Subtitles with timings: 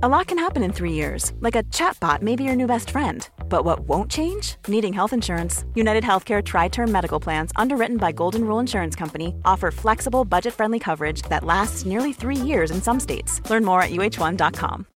[0.00, 2.90] A lot can happen in three years, like a chatbot may be your new best
[2.90, 3.28] friend.
[3.48, 4.54] But what won't change?
[4.68, 5.64] Needing health insurance.
[5.74, 10.54] United Healthcare Tri Term Medical Plans, underwritten by Golden Rule Insurance Company, offer flexible, budget
[10.54, 13.40] friendly coverage that lasts nearly three years in some states.
[13.50, 14.86] Learn more at uh1.com.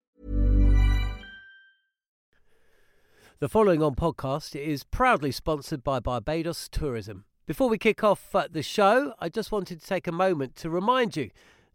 [3.41, 7.25] The following on podcast is proudly sponsored by Barbados Tourism.
[7.45, 10.71] Before we kick off uh, the show, I just wanted to take a moment to
[10.71, 11.31] remind you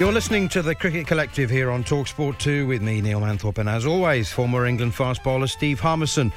[0.00, 3.68] You're listening to the Cricket Collective here on Talksport 2 with me, Neil Manthorpe, and
[3.68, 6.32] as always, former England fast bowler Steve Harmison.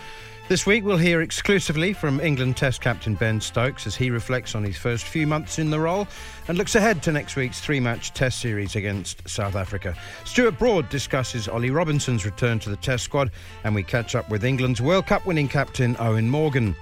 [0.47, 4.63] This week, we'll hear exclusively from England Test captain Ben Stokes as he reflects on
[4.63, 6.07] his first few months in the role
[6.47, 9.95] and looks ahead to next week's three match Test series against South Africa.
[10.23, 13.31] Stuart Broad discusses Ollie Robinson's return to the Test squad,
[13.63, 16.75] and we catch up with England's World Cup winning captain Eoin Morgan.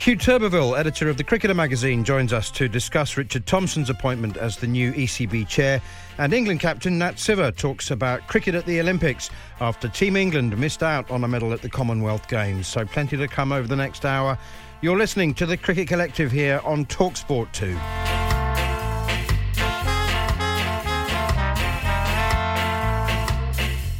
[0.00, 4.56] Huw Turbervill, editor of the Cricketer magazine, joins us to discuss Richard Thompson's appointment as
[4.56, 5.82] the new ECB chair.
[6.16, 9.28] And England captain Nat Sciver talks about cricket at the Olympics
[9.60, 12.66] after Team England missed out on a medal at the Commonwealth Games.
[12.66, 14.38] So plenty to come over the next hour.
[14.80, 18.19] You're listening to the Cricket Collective here on Talksport 2.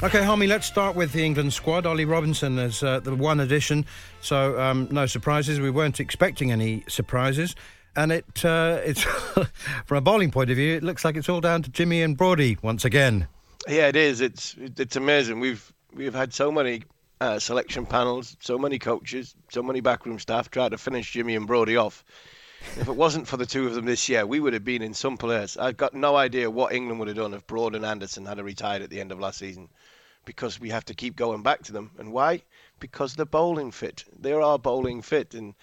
[0.02, 1.84] Okay, Harmy, let's start with the England squad.
[1.84, 3.84] Ollie Robinson is uh, the one addition,
[4.22, 5.60] so um, no surprises.
[5.60, 7.54] We weren't expecting any surprises.
[7.94, 9.02] And it, uh, it's
[9.84, 12.16] from a bowling point of view, it looks like it's all down to Jimmy and
[12.16, 13.28] Broady once again.
[13.68, 14.22] Yeah, it is.
[14.22, 15.38] It's it's amazing.
[15.38, 16.84] We've we've had so many
[17.20, 21.46] uh, selection panels, so many coaches, so many backroom staff try to finish Jimmy and
[21.46, 22.06] Broady off.
[22.78, 24.94] If it wasn't for the two of them this year, we would have been in
[24.94, 25.58] some place.
[25.58, 28.80] I've got no idea what England would have done if Broad and Anderson had retired
[28.80, 29.68] at the end of last season
[30.30, 31.90] because we have to keep going back to them.
[31.98, 32.42] And why?
[32.78, 34.04] Because they're bowling fit.
[34.16, 35.34] They are bowling fit.
[35.34, 35.54] And,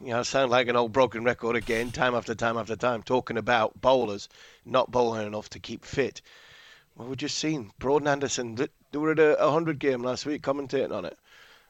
[0.00, 3.04] you know, I sound like an old broken record again, time after time after time,
[3.04, 4.28] talking about bowlers
[4.64, 6.20] not bowling enough to keep fit.
[6.96, 10.42] Well, we've just seen Broad and Anderson, they were at a 100 game last week
[10.42, 11.16] commentating on it.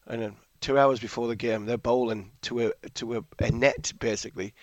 [0.07, 4.55] And two hours before the game, they're bowling to a, to a, a net, basically,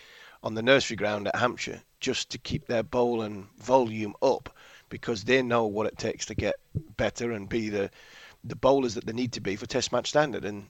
[0.41, 4.55] on the nursery ground at Hampshire, just to keep their bowling volume up
[4.90, 6.56] because they know what it takes to get
[6.97, 7.90] better and be the
[8.44, 10.46] the bowlers that they need to be for Test match standard.
[10.46, 10.68] And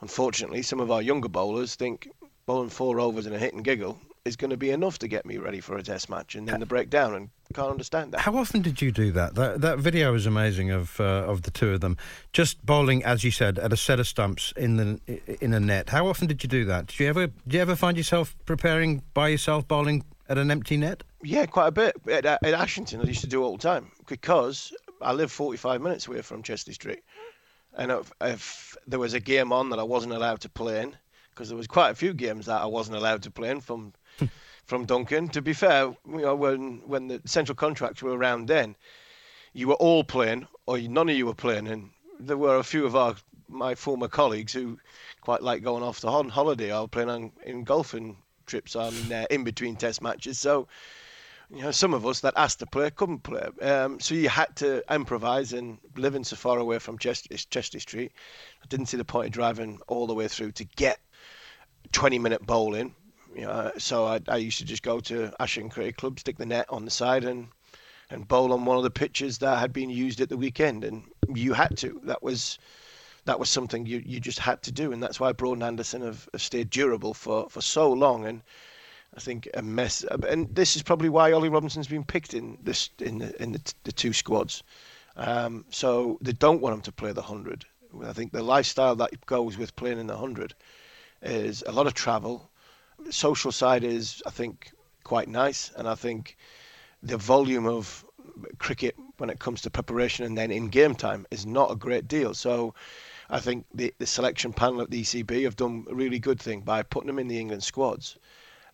[0.00, 2.08] unfortunately, some of our younger bowlers think
[2.46, 5.26] bowling four overs and a hit and giggle is going to be enough to get
[5.26, 8.20] me ready for a Test match, and then the breakdown, and can't understand that.
[8.20, 9.34] How often did you do that?
[9.34, 11.96] That that video is amazing of uh, of the two of them
[12.32, 15.90] just bowling, as you said, at a set of stumps in the in a net.
[15.90, 16.86] How often did you do that?
[16.86, 20.76] Did you ever did you ever find yourself preparing by yourself bowling at an empty
[20.76, 21.02] net?
[21.22, 21.96] Yeah, quite a bit.
[22.10, 26.06] At, at Ashington, I used to do all the time because I live 45 minutes
[26.06, 27.02] away from Chester-le-Street.
[27.76, 30.96] And if, if there was a game on that I wasn't allowed to play in,
[31.30, 33.92] because there was quite a few games that I wasn't allowed to play in from
[34.66, 35.28] from Duncan.
[35.28, 38.76] To be fair, you know, when when the central contracts were around then,
[39.54, 41.90] you were all playing, or none of you were playing, and
[42.20, 43.16] there were a few of our
[43.48, 44.78] my former colleagues who
[45.20, 48.16] quite like going off to holiday or playing on in golfing
[48.46, 50.38] trips on uh, in between test matches.
[50.38, 50.68] So,
[51.50, 53.46] you know, some of us that asked to play couldn't play.
[53.60, 58.12] Um, so you had to improvise and living so far away from Chester, Chester-le-Street,
[58.62, 60.98] I didn't see the point of driving all the way through to get
[61.92, 62.94] 20 minute bowling.
[63.34, 66.46] You know, so I, I used to just go to Ashton Cricket Club, stick the
[66.46, 67.48] net on the side and
[68.10, 70.84] and bowl on one of the pitches that had been used at the weekend.
[70.84, 71.04] And
[71.34, 72.00] you had to.
[72.04, 72.58] That was
[73.24, 76.02] that was something you, you just had to do, and that's why Broad and Anderson
[76.02, 78.26] have, have stayed durable for, for so long.
[78.26, 78.42] And
[79.16, 82.90] I think a mess, and this is probably why Ollie Robinson's been picked in this
[82.98, 84.62] in the in the, the two squads.
[85.16, 87.64] Um, so they don't want him to play the hundred.
[88.02, 90.54] I think the lifestyle that goes with playing in the hundred
[91.20, 92.50] is a lot of travel.
[92.98, 94.72] The social side is, I think,
[95.04, 96.36] quite nice, and I think
[97.02, 98.04] the volume of
[98.58, 102.08] cricket when it comes to preparation and then in game time is not a great
[102.08, 102.32] deal.
[102.34, 102.74] So
[103.32, 106.60] I think the, the selection panel at the ECB have done a really good thing
[106.60, 108.18] by putting him in the England squads.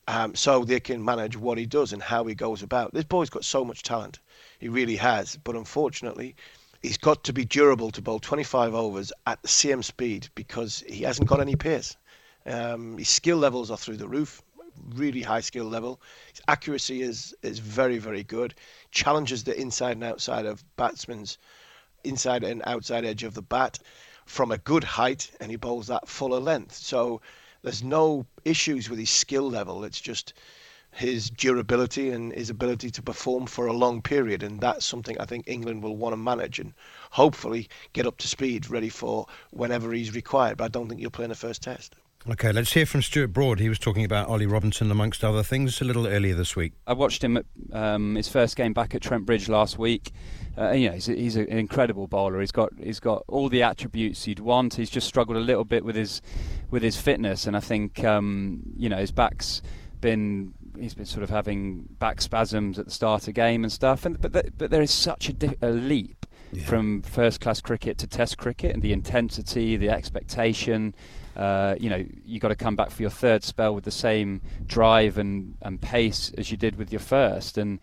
[0.08, 2.92] Um, so they can manage what he does and how he goes about.
[2.92, 4.18] This boy's got so much talent.
[4.58, 5.38] He really has.
[5.44, 6.34] But unfortunately,
[6.82, 11.04] he's got to be durable to bowl 25 overs at the same speed because he
[11.04, 11.96] hasn't got any pace.
[12.44, 14.42] Um, his skill levels are through the roof,
[14.94, 16.00] really high skill level.
[16.32, 18.54] His accuracy is is very very good.
[18.90, 21.38] Challenges the inside and outside of batsmen's
[22.02, 23.78] inside and outside edge of the bat
[24.28, 26.76] from a good height, and he bowls that fuller length.
[26.76, 27.22] So
[27.62, 29.84] there's no issues with his skill level.
[29.84, 30.34] It's just
[30.92, 35.24] his durability and his ability to perform for a long period, and that's something I
[35.24, 36.74] think England will want to manage and
[37.10, 40.58] hopefully get up to speed, ready for whenever he's required.
[40.58, 41.94] But I don't think he'll play in the first test.
[42.28, 43.60] Okay, let's hear from Stuart Broad.
[43.60, 46.72] He was talking about Ollie Robinson amongst other things a little earlier this week.
[46.86, 50.12] I watched him at um, his first game back at Trent Bridge last week.
[50.56, 52.40] Uh, you know, he's, he's an incredible bowler.
[52.40, 54.74] He's got he's got all the attributes you'd want.
[54.74, 56.20] He's just struggled a little bit with his
[56.70, 59.62] with his fitness, and I think um, you know his back's
[60.00, 64.04] been he's been sort of having back spasms at the start of game and stuff.
[64.04, 66.17] And but th- but there is such a, di- a leap
[66.52, 66.64] yeah.
[66.64, 70.94] from first class cricket to Test cricket, and the intensity, the expectation.
[71.36, 74.40] Uh, you know, you got to come back for your third spell with the same
[74.66, 77.78] drive and, and pace as you did with your first, and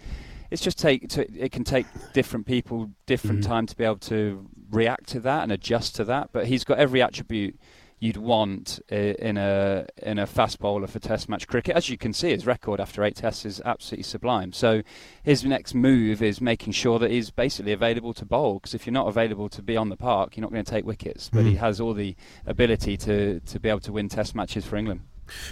[0.51, 3.49] it's just take to, it can take different people different mm-hmm.
[3.49, 6.29] time to be able to react to that and adjust to that.
[6.31, 7.57] But he's got every attribute
[8.05, 11.75] you'd want in a in a fast bowler for Test match cricket.
[11.75, 14.53] As you can see, his record after eight Tests is absolutely sublime.
[14.53, 14.81] So
[15.23, 18.55] his next move is making sure that he's basically available to bowl.
[18.55, 20.85] Because if you're not available to be on the park, you're not going to take
[20.85, 21.29] wickets.
[21.31, 21.49] But mm.
[21.49, 22.15] he has all the
[22.45, 25.01] ability to to be able to win Test matches for England.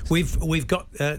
[0.10, 1.18] We've we've got uh,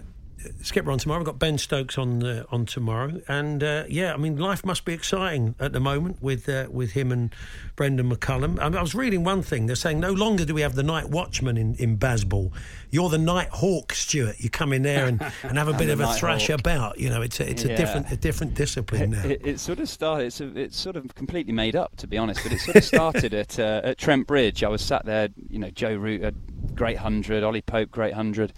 [0.61, 1.19] Skipper on tomorrow.
[1.19, 4.85] We've got Ben Stokes on uh, on tomorrow, and uh, yeah, I mean, life must
[4.85, 7.33] be exciting at the moment with uh, with him and
[7.75, 8.59] Brendon McCullum.
[8.59, 10.83] I, mean, I, was reading one thing; they're saying no longer do we have the
[10.83, 12.51] night watchman in in Bazball.
[12.89, 14.39] You're the night hawk, Stuart.
[14.39, 16.59] You come in there and, and have a bit of a thrash hawk.
[16.59, 16.99] about.
[16.99, 17.73] You know, it's a, it's yeah.
[17.73, 19.25] a different a different discipline now.
[19.25, 20.27] It, it, sort of started.
[20.27, 22.41] It's, a, it's sort of completely made up, to be honest.
[22.43, 24.63] But it sort of started at uh, at Trent Bridge.
[24.63, 26.33] I was sat there, you know, Joe Root, a
[26.73, 28.53] great hundred, Ollie Pope, great hundred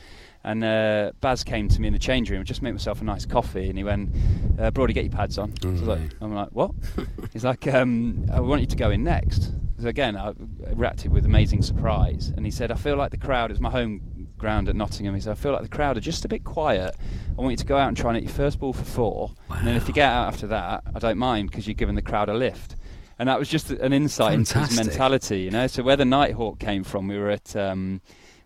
[0.48, 3.26] and uh, Baz came to me in the change room, just made myself a nice
[3.26, 4.16] coffee, and he went,
[4.58, 5.80] uh, "Broady, get your pads on." Mm-hmm.
[5.80, 6.72] So like, I'm like, "What?"
[7.34, 9.52] He's like, um, "I want you to go in next."
[9.82, 10.32] So again, I
[10.74, 14.30] reacted with amazing surprise, and he said, "I feel like the crowd is my home
[14.38, 16.96] ground at Nottingham." He said, "I feel like the crowd are just a bit quiet.
[17.38, 19.32] I want you to go out and try and hit your first ball for four,
[19.50, 19.58] wow.
[19.58, 22.02] and then if you get out after that, I don't mind because you're giving the
[22.02, 22.78] crowd a lift."
[23.20, 24.56] And that was just an insight Fantastic.
[24.56, 25.68] into his mentality, you know.
[25.68, 27.54] So where the Nighthawk came from, we were at.
[27.54, 28.00] Um,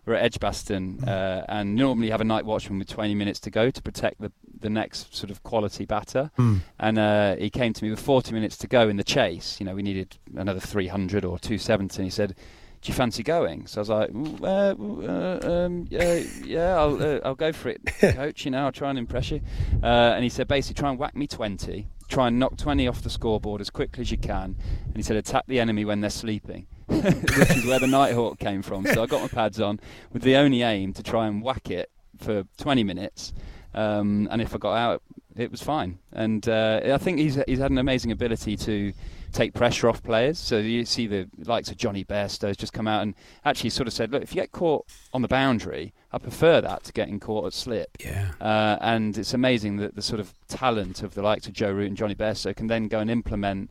[0.04, 3.70] we're at Edgbaston, uh, and normally have a night watchman with 20 minutes to go
[3.70, 4.32] to protect the
[4.62, 6.30] the next sort of quality batter.
[6.38, 6.60] Mm.
[6.78, 9.58] And uh, he came to me with 40 minutes to go in the chase.
[9.60, 11.96] You know, we needed another 300 or 270.
[11.96, 12.34] And he said,
[12.80, 14.10] "Do you fancy going?" So I was like,
[14.42, 18.44] uh, uh, um, "Yeah, yeah, I'll uh, I'll go for it, coach.
[18.44, 19.40] You know, I'll try and impress you."
[19.82, 23.00] Uh, and he said, "Basically, try and whack me 20." Try and knock 20 off
[23.00, 24.54] the scoreboard as quickly as you can.
[24.84, 26.66] And he said, attack the enemy when they're sleeping.
[26.88, 28.86] which is where the Nighthawk came from.
[28.86, 29.80] So I got my pads on
[30.12, 33.32] with the only aim to try and whack it for 20 minutes.
[33.74, 35.02] Um, and if I got out,
[35.36, 35.98] it was fine.
[36.12, 38.92] And uh, I think he's he's had an amazing ability to
[39.32, 40.38] take pressure off players.
[40.38, 43.86] So you see the likes of Jonny Bairstow has just come out and actually sort
[43.86, 47.18] of said, look, if you get caught on the boundary, I prefer that to getting
[47.18, 47.96] caught at slip.
[48.00, 48.32] Yeah.
[48.40, 51.88] Uh, and it's amazing that the sort of talent of the likes of Joe Root
[51.88, 53.70] and Jonny Bairstow can then go and implement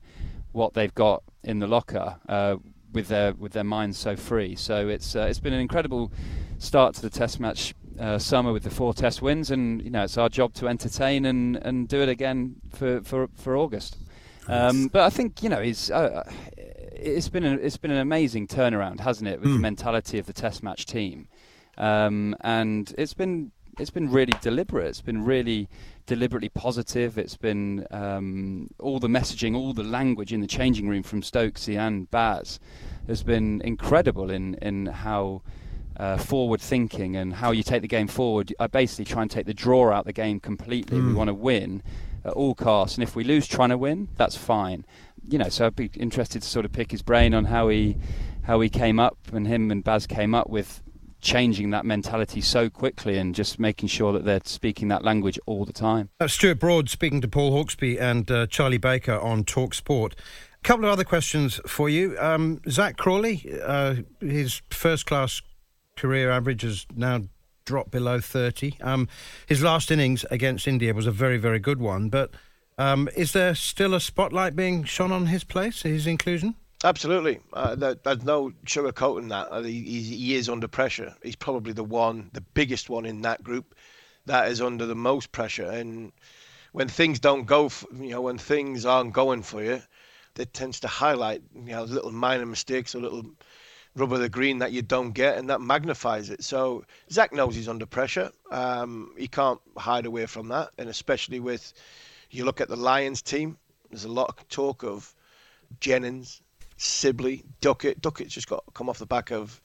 [0.52, 2.18] what they've got in the locker.
[2.28, 2.58] Uh,
[2.94, 4.56] with their with their minds so free.
[4.56, 6.12] So it's uh, it's been an incredible
[6.58, 10.04] start to the Test match uh, summer with the four Test wins, and you know
[10.04, 13.98] it's our job to entertain and, and do it again for for, for August.
[14.48, 18.48] Um, but I think you know it's uh, it's been a, it's been an amazing
[18.48, 19.54] turnaround, hasn't it, with mm.
[19.54, 19.62] the hmm.
[19.62, 21.28] mentality of the Test match team,
[21.78, 24.88] um, and it's been it's been really deliberate.
[24.88, 25.70] It's been really
[26.12, 27.18] deliberately positive.
[27.18, 31.78] It's been um, all the messaging, all the language in the changing room from Stokesy
[31.78, 32.60] and Baz
[33.08, 35.42] has been incredible in in how.
[35.98, 38.56] Uh, forward thinking and how you take the game forward.
[38.60, 40.98] I basically try and take the draw out the game completely.
[40.98, 41.04] Mm.
[41.04, 41.18] We hmm.
[41.18, 41.84] want to win
[42.24, 44.86] at all costs, and if we lose trying to win, that's fine.
[45.28, 47.98] You know, so I'd be interested to sort of pick his brain on how he
[48.44, 50.82] how he came up and him and Baz came up with
[51.22, 55.66] changing that mentality so quickly and just making sure that they're speaking that language all
[55.66, 56.10] the time.
[56.20, 60.16] Uh, Stuart Broad speaking to Paul Hawksbee and uh, Charlie Baker on Talk Sport.
[60.64, 62.18] A couple of other questions for you.
[62.20, 65.42] Um, Zak Crawley, uh, his first class
[65.96, 67.22] career average has now
[67.66, 68.78] dropped below 30.
[68.82, 69.08] Um,
[69.48, 72.32] his last innings against India was a very, very good one, but
[72.78, 76.56] Um, is there still a spotlight being shone on his place, his inclusion?
[76.84, 77.40] Absolutely.
[77.54, 79.52] Uh, there, there's no sugarcoating that.
[79.52, 81.16] Uh, he, he, is under pressure.
[81.22, 83.76] He's probably the one, the biggest one in that group
[84.26, 85.70] that is under the most pressure.
[85.70, 86.12] And
[86.72, 89.82] when things don't go, for, you know, when things aren't going for you,
[90.38, 93.26] it tends to highlight, you know, little minor mistakes or little
[93.96, 96.44] rub of the green that you don't get, and that magnifies it.
[96.44, 98.32] So Zak knows he's under pressure.
[98.50, 101.74] Um, he can't hide away from that, and especially with
[102.30, 103.58] you look at the Lions team.
[103.90, 105.14] There's a lot of talk of
[105.82, 106.42] Jennings,
[106.82, 108.02] Sibley, Duckett.
[108.02, 109.62] Duckett's just got come off the back of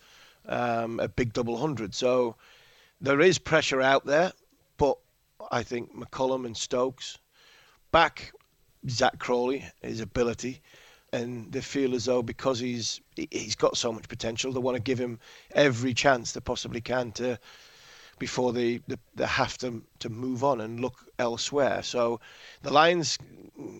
[0.46, 2.37] um, a big double hundred, so
[3.00, 4.32] there is pressure out there.
[4.76, 4.99] But
[5.50, 7.18] I think McCullum and Stokes
[7.92, 8.32] back
[8.88, 10.62] Zak Crawley, his ability
[11.12, 14.82] and they feel as though because he's he's got so much potential, they want to
[14.82, 15.18] give him
[15.54, 17.38] every chance they possibly can to
[18.18, 21.82] before they, they, they have to to move on and look elsewhere.
[21.82, 22.20] So
[22.62, 23.18] the Lions,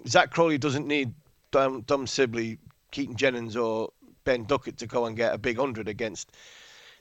[0.07, 1.15] Zak Crawley doesn't need
[1.51, 2.59] Dom, Dom Sibley,
[2.91, 3.91] Keaton Jennings, or
[4.25, 6.33] Ben Duckett to go and get a big hundred against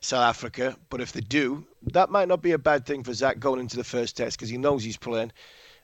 [0.01, 0.77] South Africa.
[0.89, 3.77] But if they do, that might not be a bad thing for Zak going into
[3.77, 5.31] the first test because he knows he's playing.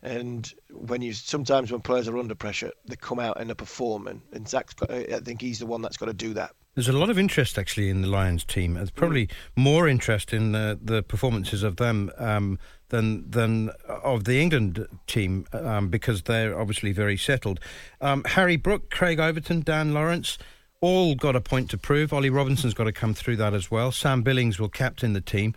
[0.03, 4.07] And when you sometimes when players are under pressure, they come out and they perform.
[4.07, 6.51] And, and Zak's got, I think he's the one that's got to do that.
[6.73, 8.75] There's a lot of interest actually in the Lions team.
[8.75, 12.57] There's probably more interest in the, the performances of them um,
[12.91, 17.59] than than of the England team um, because they're obviously very settled.
[17.99, 20.37] Um, Harry Brook, Craig Overton, Dan Lawrence.
[20.79, 22.11] All got a point to prove.
[22.11, 23.91] Ollie Robinson's got to come through that as well.
[23.91, 25.53] Sam Billings will captain the team.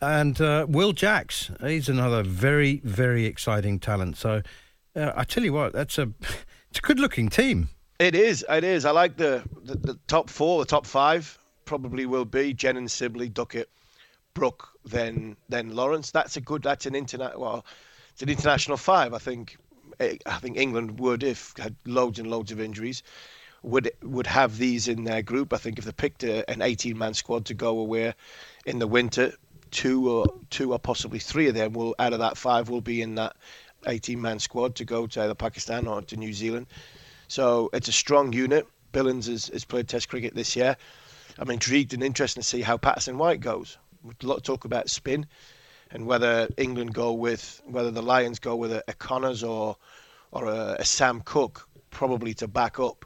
[0.00, 4.16] And uh, Will Jacks, he's another very, very exciting talent.
[4.16, 4.42] So
[4.94, 6.10] uh, I tell you what, that's a
[6.70, 7.68] it's a good looking team.
[7.98, 8.44] It is.
[8.48, 8.84] It is.
[8.84, 12.90] I like the, the, the top four, the top five probably will be Jen and
[12.90, 13.68] Sibley, Duckett,
[14.34, 16.10] Brook, then then Lawrence.
[16.10, 16.62] That's a good.
[16.62, 17.38] That's an internet.
[17.38, 17.64] Well,
[18.12, 19.14] it's an international five.
[19.14, 19.56] I think.
[19.98, 23.02] Eh, I think England would, if had loads and loads of injuries,
[23.62, 25.52] would would have these in their group.
[25.52, 28.14] I think if they picked a, an 18-man squad to go away
[28.64, 29.32] in the winter,
[29.70, 33.02] two or two or possibly three of them will out of that five will be
[33.02, 33.36] in that
[33.86, 36.66] 18 man squad to go to either Pakistan or to New Zealand.
[37.28, 38.66] So it's a strong unit.
[38.92, 40.76] Billings has, has played Test cricket this year.
[41.38, 43.78] I'm intrigued and interested to see how Patterson White goes.
[44.04, 45.26] A lot of talk about spin
[45.90, 49.76] and whether England go with whether the Lions go with a, a Conners or
[50.32, 53.04] or a, a Sam Cook probably to back up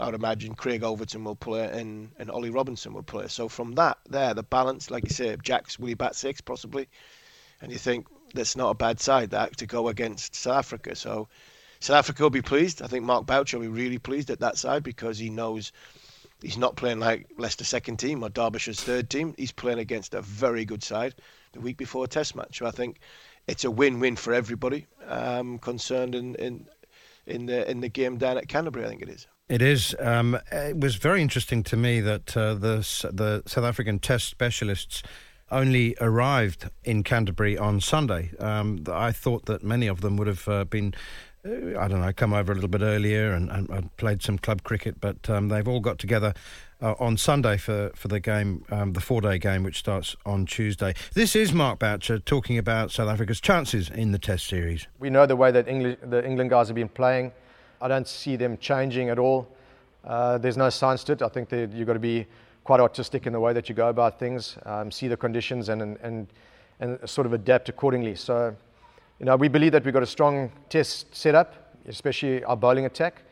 [0.00, 3.28] I would imagine Craig Overton will play and, and Ollie Robinson will play.
[3.28, 6.88] So from that there, the balance, like you say, Jack's will he bat six possibly,
[7.60, 10.96] and you think that's not a bad side that to go against South Africa.
[10.96, 11.28] So
[11.80, 12.80] South Africa will be pleased.
[12.80, 15.72] I think Mark Boucher will be really pleased at that side because he knows
[16.42, 19.34] he's not playing like Leicester second team or Derbyshire's third team.
[19.36, 21.14] He's playing against a very good side
[21.52, 22.58] the week before a Test match.
[22.58, 23.00] So I think
[23.46, 26.66] it's a win-win for everybody um, concerned in, in
[27.26, 28.84] in the in the game down at Canterbury.
[28.84, 29.26] I think it is.
[29.48, 29.96] It is.
[29.98, 32.78] Um, it was very interesting to me that uh, the
[33.12, 35.02] the South African Test specialists
[35.50, 38.30] only arrived in Canterbury on Sunday.
[38.38, 40.94] Um, I thought that many of them would have uh, been.
[41.42, 44.62] I don't know, come over a little bit earlier and, and, and played some club
[44.62, 46.34] cricket, but um, they've all got together
[46.82, 50.44] uh, on Sunday for, for the game, um, the four day game, which starts on
[50.44, 50.94] Tuesday.
[51.14, 54.86] This is Mark Boucher talking about South Africa's chances in the Test series.
[54.98, 57.32] We know the way that England, the England guys have been playing.
[57.80, 59.48] I don't see them changing at all.
[60.04, 61.22] Uh, there's no science to it.
[61.22, 62.26] I think that you've got to be
[62.64, 65.96] quite artistic in the way that you go about things, um, see the conditions, and,
[66.02, 66.26] and,
[66.80, 68.14] and sort of adapt accordingly.
[68.14, 68.54] So,
[69.20, 73.22] you know, we believe that we've got a strong test setup, especially our bowling attack.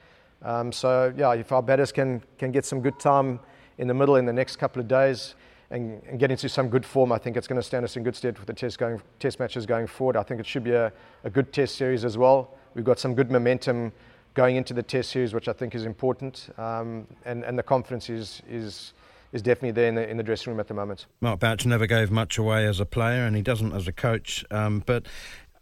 [0.42, 3.40] Um, so, yeah, if our batters can, can get some good time
[3.78, 5.34] in the middle in the next couple of days
[5.70, 8.02] and, and get into some good form, I think it's going to stand us in
[8.02, 10.16] good stead for the test, going, test matches going forward.
[10.16, 10.92] I think it should be a,
[11.24, 12.54] a good test series as well.
[12.74, 13.92] We've got some good momentum
[14.34, 18.10] going into the test series, which I think is important, um, and, and the confidence
[18.10, 18.92] is, is,
[19.32, 21.06] is definitely there in the, in the dressing room at the moment.
[21.20, 24.44] Mark Boucher never gave much away as a player, and he doesn't as a coach.
[24.50, 25.06] Um, but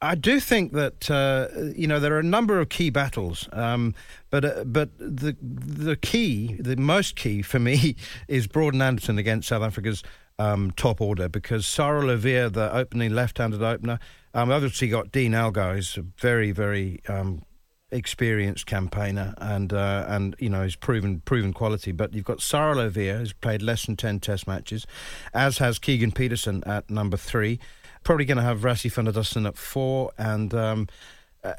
[0.02, 3.94] I do think that uh, you know there are a number of key battles, um,
[4.30, 7.96] but uh, but the the key, the most key for me,
[8.28, 10.02] is Broad and Anderson against South Africa's
[10.38, 13.98] um, top order because Sarel Erwee, the opening left-handed opener,
[14.34, 17.42] um, obviously got Dean Elgar, who's a very very um,
[17.90, 21.92] experienced campaigner and uh, and you know he's proven proven quality.
[21.92, 24.86] But you've got Sarel Erwee who's played less than ten Test matches,
[25.32, 27.58] as has Keegan Petersen at number three.
[28.06, 30.54] Probably going to have Rassie van der Dussen at four and.
[30.54, 30.88] Um,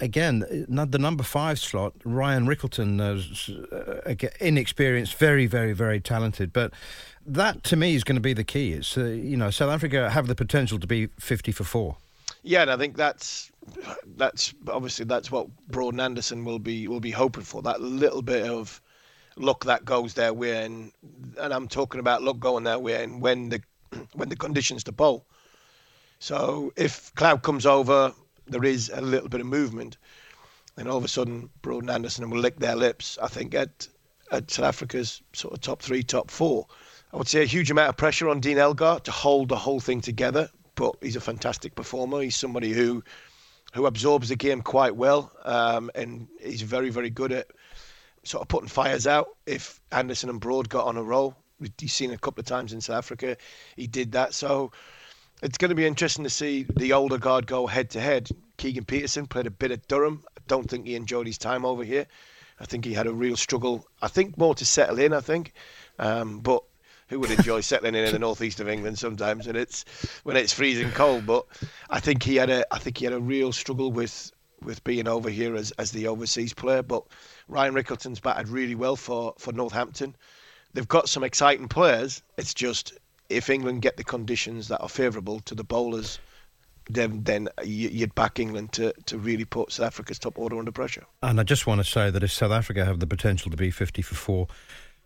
[0.02, 6.52] again, the number five slot, Ryan Rickelton, uh, inexperienced, very, very, very talented.
[6.52, 6.74] But
[7.26, 8.74] that to me is going to be the key.
[8.74, 11.98] It's uh, you know South Africa have the potential to be fifty for four.
[12.44, 13.52] Yeah, and I think that's
[14.16, 17.62] that's obviously that's what Broad and Anderson will be will be hoping for.
[17.62, 18.82] That little bit of
[19.36, 20.92] luck that goes their way, and
[21.40, 23.62] and I'm talking about luck going their way, and when the
[24.14, 25.26] when the conditions to bowl.
[26.20, 28.14] So if cloud comes over,
[28.48, 29.98] there is a little bit of movement,
[30.76, 33.18] then all of a sudden Broad and Anderson will lick their lips.
[33.22, 33.88] I think at
[34.32, 36.68] at South Africa's sort of top three, top four.
[37.14, 39.80] I would say a huge amount of pressure on Dean Elgar to hold the whole
[39.80, 42.22] thing together, but he's a fantastic performer.
[42.22, 43.04] He's somebody who
[43.74, 47.48] who absorbs the game quite well, um, and he's very, very good at
[48.24, 49.30] sort of putting fires out.
[49.46, 51.36] If Anderson and Broad got on a roll,
[51.78, 53.38] he's seen a couple of times in South Africa,
[53.76, 54.34] he did that.
[54.34, 54.72] So
[55.42, 58.30] it's going to be interesting to see the older guard go head to head.
[58.58, 60.24] Keegan Petersen played a bit at Durham.
[60.38, 62.08] I don't think he enjoyed his time over here.
[62.60, 63.86] I think he had a real struggle.
[64.02, 65.14] I think more to settle in.
[65.14, 65.54] I think,
[66.00, 66.64] um, but
[67.10, 69.86] who would enjoy settling in in the northeast of England sometimes, and it's
[70.24, 71.28] when it's freezing cold.
[71.28, 71.46] But
[71.90, 74.32] I think he had a I think he had a real struggle with
[74.64, 76.82] with being over here as, as the overseas player.
[76.82, 77.04] But
[77.48, 80.16] Ryan Rickelton's batted really well for, for Northampton.
[80.74, 82.24] They've got some exciting players.
[82.38, 82.94] It's just
[83.30, 86.20] if England get the conditions that are favourable to the bowlers,
[86.90, 91.06] then then you'd back England to, to really put South Africa's top order under pressure.
[91.22, 93.72] And I just want to say that if South Africa have the potential to be
[93.72, 94.48] 50 for four,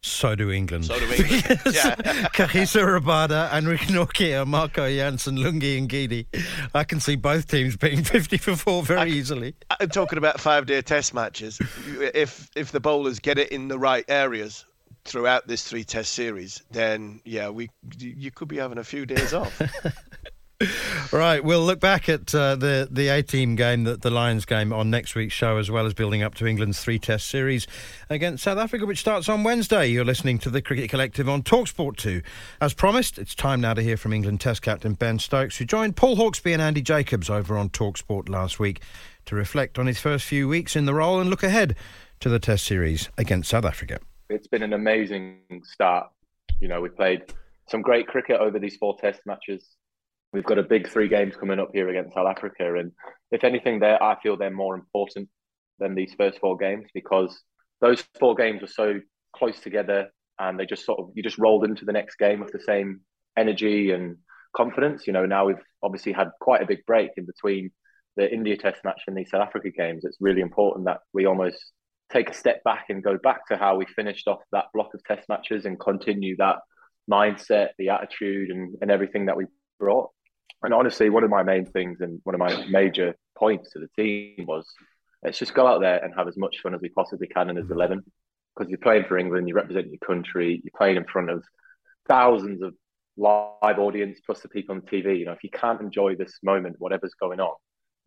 [0.03, 0.85] so do England.
[0.85, 1.61] So do England.
[1.71, 1.95] yeah.
[2.33, 6.25] Kagiso Rabada, Anrich Nortje, Marco Jansen, Lungi Ngidi.
[6.73, 9.55] I can see both teams being 50 for four very I, easily.
[9.79, 11.59] I'm talking about five-day test matches.
[12.13, 14.65] If if the bowlers get it in the right areas
[15.05, 19.62] throughout this three-test series, then yeah, we you could be having a few days off.
[21.12, 24.72] right, we'll look back at uh, the the A team game, the, the Lions game,
[24.72, 27.67] on next week's show, as well as building up to England's three Test series
[28.10, 29.88] against South Africa, which starts on Wednesday.
[29.88, 32.22] You're listening to the Cricket Collective on Talksport 2.
[32.60, 35.96] As promised, it's time now to hear from England Test captain Ben Stokes, who joined
[35.96, 38.81] Paul Hawksbee and Andy Jacobs over on Talksport last week
[39.25, 41.75] to reflect on his first few weeks in the role and look ahead
[42.20, 44.00] to the Test series against South Africa.
[44.31, 46.07] It's been an amazing start.
[46.59, 47.23] You know, we played
[47.69, 49.75] some great cricket over these four Test matches
[50.34, 52.93] We've got a big three games coming up here against South Africa, and
[53.32, 55.27] if anything, there I feel they're more important
[55.77, 57.43] than these first four games because
[57.82, 59.01] those four games were so
[59.36, 62.53] close together, and they just sort of you just rolled into the next game with
[62.53, 63.01] the same
[63.38, 64.17] energy and
[64.56, 65.06] confidence.
[65.06, 67.71] You know, now we've obviously had quite a big break in between
[68.15, 70.06] the India Test match and the South Africa games.
[70.06, 71.58] It's really important that we almost
[72.12, 75.04] take a step back and go back to how we finished off that block of
[75.04, 76.58] Test matches and continue that
[77.10, 79.45] mindset, the attitude, and, and everything that we
[79.80, 80.10] brought.
[80.63, 83.88] And honestly, one of my main things and one of my major points to the
[84.02, 84.65] team was
[85.24, 87.58] let's just go out there and have as much fun as we possibly can in
[87.58, 87.74] as mm-hmm.
[87.74, 88.04] 11.
[88.56, 91.43] Because you're playing for England, you represent your country, you're playing in front of
[92.10, 92.74] thousands of
[93.17, 95.19] live audience plus the people on TV.
[95.19, 97.56] You know, if you can't enjoy this moment, whatever's going on,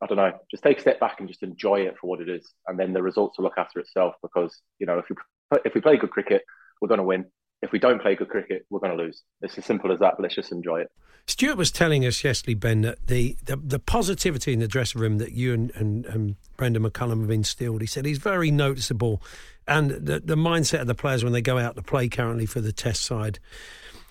[0.03, 2.29] I don't know, just take a step back and just enjoy it for what it
[2.29, 4.15] is, and then the results will look after itself.
[4.23, 5.17] Because you know, if we
[5.65, 6.43] if we play good cricket,
[6.81, 7.27] we're going to win
[7.65, 9.23] if we don't play good cricket, we're going to lose.
[9.41, 10.21] It's as simple as that.
[10.21, 10.93] Let's just enjoy it.
[11.27, 15.17] Stuart was telling us yesterday, Ben, that the, the, the positivity in the dressing room
[15.17, 19.23] that you and, and, and Brendon McCullum have instilled, he said he's very noticeable.
[19.67, 22.61] And the, the mindset of the players when they go out to play currently for
[22.61, 23.39] the test side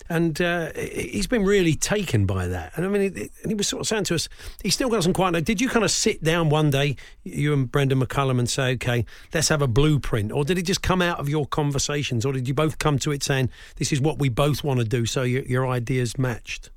[0.08, 2.72] and uh, he's been really taken by that.
[2.76, 4.28] And I mean, and he was sort of saying to us,
[4.62, 5.40] he still doesn't quite know.
[5.40, 9.04] Did you kind of sit down one day, you and Brendon McCullum, and say, okay,
[9.32, 10.32] let's have a blueprint?
[10.32, 12.24] Or did it just come out of your conversations?
[12.24, 14.86] Or did you both come to it saying, this is what we both want to
[14.86, 16.70] do, so your, your ideas matched?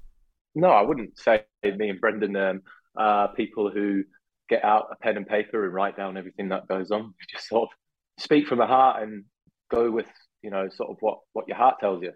[0.56, 2.62] No, I wouldn't say me and Brendon um,
[2.96, 4.04] are people who
[4.50, 7.14] get out a pen and paper and write down everything that goes on.
[7.30, 9.26] Just sort of speak from the heart and
[9.70, 10.08] go with,
[10.42, 12.14] you know, sort of what, what your heart tells you.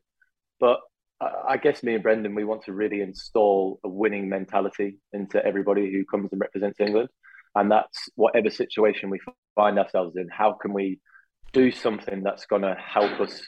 [0.59, 0.79] But
[1.21, 5.91] I guess me and Brendon, we want to really install a winning mentality into everybody
[5.91, 7.09] who comes and represents England.
[7.53, 9.19] And that's whatever situation we
[9.55, 10.99] find ourselves in, how can we
[11.53, 13.41] do something that's going to help us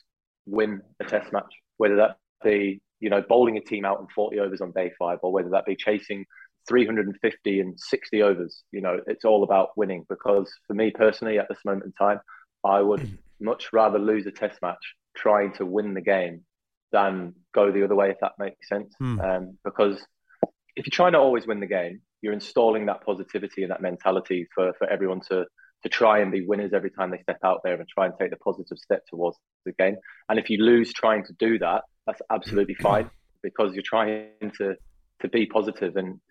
[0.46, 4.40] win a test match, whether that be, you know, bowling a team out in 40
[4.40, 6.26] overs on day five, or whether that be chasing
[6.68, 8.64] 350 and 60 overs.
[8.72, 12.20] You know, it's all about winning because for me personally, at this moment in time,
[12.64, 16.44] I would much rather lose a test match trying to win the game
[16.94, 18.94] than go the other way, if that makes sense.
[18.98, 19.20] Hmm.
[19.20, 19.98] Um, because
[20.76, 24.48] if you try to always win the game, you're installing that positivity and that mentality
[24.56, 25.46] for, for everyone to
[25.84, 28.30] to try and be winners every time they step out there and try and take
[28.30, 29.98] the positive step towards the game.
[30.30, 33.10] And if you lose trying to do that, that's absolutely fine
[33.44, 34.30] because you're trying
[34.60, 34.76] to
[35.22, 35.98] to be positive.
[35.98, 36.22] And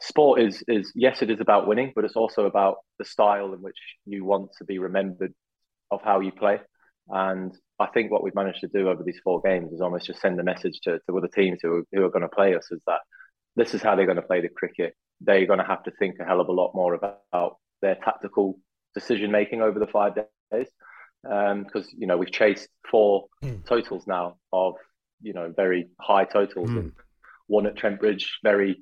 [0.00, 3.60] sport is is yes, it is about winning, but it's also about the style in
[3.60, 5.32] which you want to be remembered
[5.92, 6.60] of how you play.
[7.08, 10.20] And I think what we've managed to do over these four games is almost just
[10.20, 12.80] send a message to, to other teams who, who are going to play us is
[12.86, 13.00] that
[13.54, 14.94] this is how they're going to play the cricket.
[15.20, 18.58] they're going to have to think a hell of a lot more about their tactical
[18.94, 20.68] decision making over the five days.
[21.22, 23.64] Because um, you know we've chased four mm.
[23.66, 24.74] totals now of
[25.20, 26.78] you know very high totals, mm.
[26.78, 26.92] and
[27.48, 28.78] one at Trent Bridge, very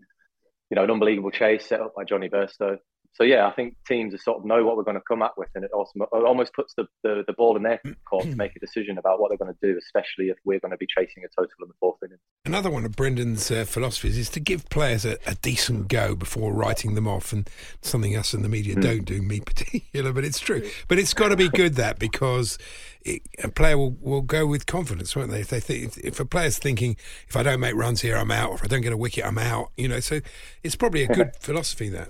[0.70, 2.76] you know an unbelievable chase set up by Jonny Bairstow
[3.14, 5.48] so yeah, I think teams sort of know what we're going to come up with,
[5.54, 8.56] and it also it almost puts the, the, the, ball in their court to make
[8.56, 11.22] a decision about what they're going to do, especially if we're going to be chasing
[11.24, 12.18] a total in the fourth inning.
[12.44, 16.52] Another one of Brendon's uh, philosophies is to give players a, a, decent go before
[16.52, 17.48] writing them off, and
[17.82, 18.82] something us in the media mm.
[18.82, 20.68] don't do, me particular, but it's true.
[20.88, 22.58] But it's got to be good that because
[23.02, 25.40] it, a player will, will go with confidence, won't they?
[25.40, 26.96] If they think, if, if a player's thinking,
[27.28, 29.24] if I don't make runs here, I'm out, or if I don't get a wicket,
[29.24, 29.70] I'm out.
[29.76, 30.20] You know, so
[30.64, 32.08] it's probably a good philosophy that.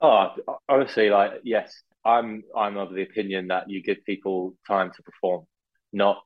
[0.00, 0.34] Oh,
[0.68, 5.44] honestly, like yes, I'm I'm of the opinion that you give people time to perform,
[5.92, 6.22] not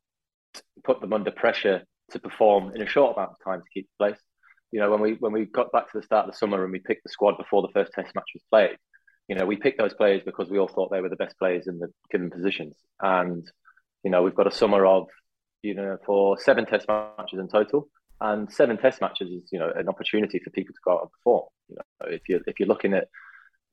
[0.84, 4.04] put them under pressure to perform in a short amount of time to keep the
[4.04, 4.20] place.
[4.72, 6.72] You know, when we when we got back to the start of the summer and
[6.72, 8.76] we picked the squad before the first Test match was played,
[9.28, 11.68] you know, we picked those players because we all thought they were the best players
[11.68, 12.76] in the given positions.
[13.00, 13.48] And
[14.02, 15.06] you know, we've got a summer of
[15.62, 17.88] you know for seven Test matches in total,
[18.20, 21.12] and seven Test matches is you know an opportunity for people to go out and
[21.12, 21.44] perform.
[21.68, 23.08] You know, if you if you're looking at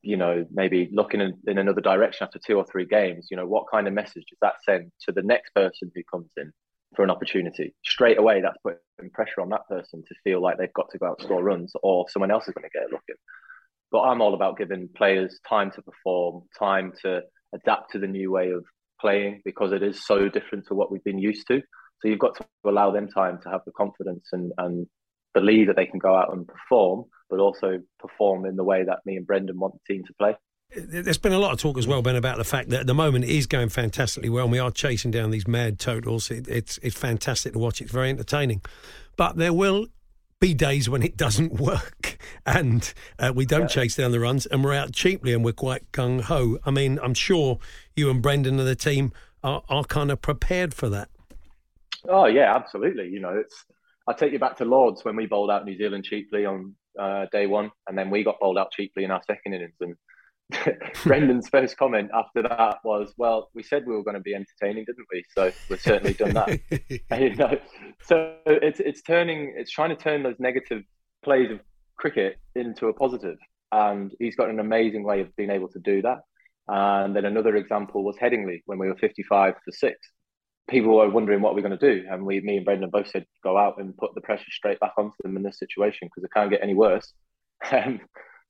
[0.08, 3.46] you know, maybe looking in, in, another direction after two or three games, you know,
[3.46, 6.54] what kind of message does that send to the next person who comes in
[6.96, 7.76] for an opportunity?
[7.84, 11.08] Straight away, that's putting pressure on that person to feel like they've got to go
[11.08, 13.16] out and score runs or someone else is going to get a look in.
[13.92, 18.32] But I'm all about giving players time to perform, time to adapt to the new
[18.32, 18.64] way of
[19.02, 21.62] playing because it is so different to what we've been used to.
[22.02, 24.88] So you've got to allow them time to have the confidence and, and
[25.34, 29.00] believe that they can go out and perform but also perform in the way that
[29.06, 30.36] me and Brendon want the team to play.
[30.76, 32.94] There's been a lot of talk as well, Ben, about the fact that at the
[32.94, 34.50] moment it is going fantastically well.
[34.50, 36.30] We are chasing down these mad totals.
[36.30, 37.80] It, it's it's fantastic to watch.
[37.82, 38.62] It's very entertaining,
[39.16, 39.88] but there will
[40.40, 43.68] be days when it doesn't work and uh, we don't yeah.
[43.68, 46.58] chase down the runs and we're out cheaply and we're quite gung ho.
[46.66, 47.60] I mean, I'm sure
[47.96, 49.14] you and Brendon and the team
[49.44, 51.10] are, are kind of prepared for that.
[52.08, 53.08] Oh yeah, absolutely.
[53.08, 53.66] You know, it's
[54.08, 57.26] I'll take you back to Lords when we bowled out New Zealand cheaply on uh,
[57.32, 59.76] day one, and then we got bowled out cheaply in our second innings.
[59.82, 59.96] And
[61.04, 64.86] Brendon's first comment after that was, "Well, we said we were going to be entertaining,
[64.86, 65.24] didn't we?
[65.36, 66.60] So we've certainly done that."
[67.10, 67.58] and, you know,
[68.04, 70.84] so it's it's turning, it's trying to turn those negative
[71.24, 71.60] plays of
[71.98, 73.38] cricket into a positive,
[73.72, 76.20] and he's got an amazing way of being able to do that.
[76.70, 79.98] And then another example was Headingley when we were 55 for six
[80.68, 82.06] people were wondering what we're going to do.
[82.10, 84.94] And we, me and Brendon both said, go out and put the pressure straight back
[84.98, 87.14] onto them in this situation because it can't get any worse.
[87.72, 88.02] Um,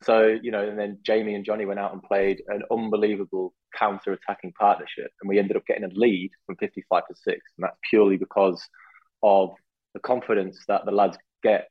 [0.03, 4.13] so, you know, and then Jamie and Jonny went out and played an unbelievable counter
[4.13, 5.09] attacking partnership.
[5.21, 7.25] And we ended up getting a lead from 55 to 6.
[7.25, 8.63] And that's purely because
[9.23, 9.55] of
[9.93, 11.69] the confidence that the lads get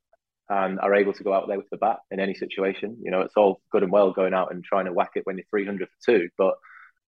[0.49, 2.97] and are able to go out there with the bat in any situation.
[3.01, 5.37] You know, it's all good and well going out and trying to whack it when
[5.37, 6.55] you're 300 for two, but,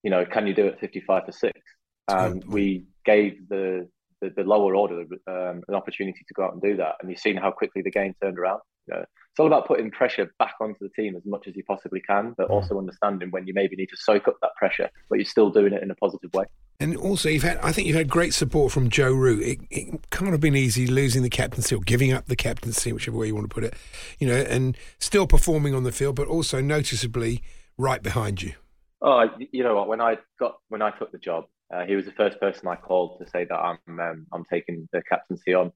[0.02, 1.60] you know, can you do it 55 for six?
[2.08, 3.88] And we gave the
[4.20, 6.96] the, the lower order um, an opportunity to go out and do that.
[7.00, 8.60] And you've seen how quickly the game turned around.
[8.88, 11.62] You know, it's all about putting pressure back onto the team as much as you
[11.62, 15.18] possibly can, but also understanding when you maybe need to soak up that pressure, but
[15.18, 16.46] you're still doing it in a positive way.
[16.80, 19.42] And also, you've had, I think you've had great support from Joe Root.
[19.42, 23.18] It, it can't have been easy losing the captaincy or giving up the captaincy, whichever
[23.18, 23.74] way you want to put it,
[24.18, 27.42] you know, and still performing on the field, but also noticeably
[27.76, 28.54] right behind you.
[29.00, 29.86] Oh, you know what?
[29.86, 32.76] When I got when I took the job, uh, he was the first person I
[32.76, 35.72] called to say that I'm um, I'm taking the captaincy on,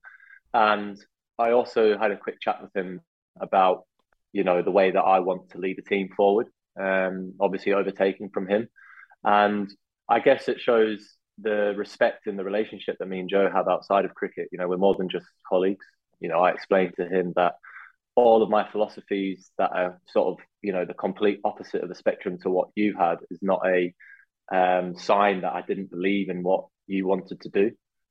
[0.55, 0.99] and
[1.39, 3.01] I also had a quick chat with him
[3.41, 3.85] about
[4.33, 6.49] you know the way that I want to lead the team forward.
[6.81, 8.69] Um, obviously overtaking from him,
[9.23, 9.71] and
[10.09, 14.05] I guess it shows the respect and the relationship that me and Joe have outside
[14.05, 14.49] of cricket.
[14.53, 15.85] You know, we're more than just colleagues.
[16.21, 17.55] You know, I explained to him that
[18.15, 21.95] all of my philosophies that are sort of you know the complete opposite of the
[21.95, 23.93] spectrum to what you had is not a
[24.53, 27.71] um, sign that I didn't believe in what you wanted to do.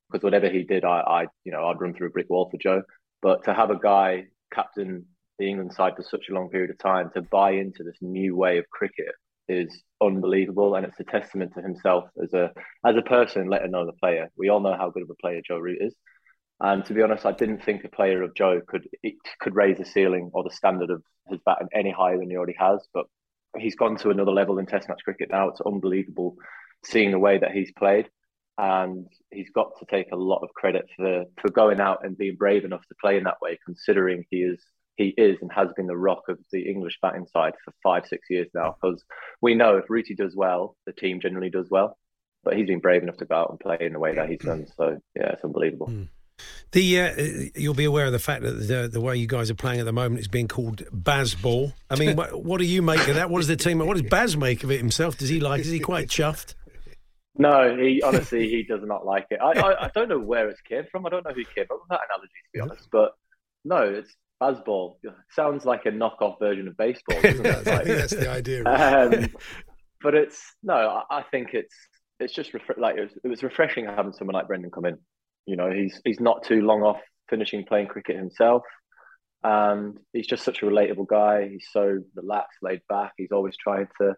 [0.10, 2.58] Because whatever he did, I, I, you know, I'd run through a brick wall for
[2.58, 2.84] Joe.
[3.22, 5.06] But to have a guy captain
[5.42, 8.36] the England side for such a long period of time to buy into this new
[8.36, 9.14] way of cricket
[9.50, 12.52] is unbelievable, and it's a testament to himself as a
[12.86, 14.30] as a person, let alone a player.
[14.38, 15.96] We all know how good of a player Joe Root is,
[16.60, 18.88] and to be honest, I didn't think a player of Joe could
[19.40, 22.56] could raise the ceiling or the standard of his batting any higher than he already
[22.60, 22.88] has.
[22.94, 23.06] But
[23.58, 25.50] he's gone to another level in Test match cricket now.
[25.50, 26.36] It's unbelievable
[26.84, 28.10] seeing the way that he's played,
[28.58, 32.36] and he's got to take a lot of credit for for going out and being
[32.36, 34.64] brave enough to play in that way, considering he is
[34.96, 38.30] he is and has been the rock of the English batting side for five six
[38.30, 38.76] years now.
[38.82, 39.04] Because
[39.42, 41.98] we know if Rooty does well, the team generally does well,
[42.44, 44.40] but he's been brave enough to go out and play in the way that he's
[44.40, 44.68] done.
[44.78, 45.88] So yeah, it's unbelievable.
[45.88, 46.08] Mm.
[46.72, 49.56] The uh, you'll be aware of the fact that the, the way you guys are
[49.56, 51.74] playing at the moment is being called Bazball.
[51.90, 53.30] I mean, what, what do you make of that?
[53.30, 53.80] What does the team?
[53.80, 55.18] What does Baz make of it himself?
[55.18, 55.62] Does he like?
[55.62, 56.56] Is he quite chuffed?
[57.36, 59.40] No, he honestly he does not like it.
[59.42, 61.06] I, I, I don't know where it's came from.
[61.06, 62.88] I don't know who came up with that analogy to be honest.
[62.92, 63.12] But
[63.66, 64.96] no, it's Bazball.
[65.30, 67.22] sounds like a knockoff version of baseball.
[67.22, 67.66] Doesn't it?
[67.66, 68.64] Like, That's the idea.
[68.66, 69.28] um,
[70.02, 70.74] but it's no.
[71.10, 71.76] I, I think it's
[72.20, 74.98] it's just refre- like it was, it was refreshing having someone like Brendon come in.
[75.46, 77.00] You know, he's he's not too long off
[77.30, 78.64] finishing playing cricket himself,
[79.44, 81.50] and he's just such a relatable guy.
[81.50, 83.14] He's so relaxed, laid back.
[83.18, 84.16] He's always trying to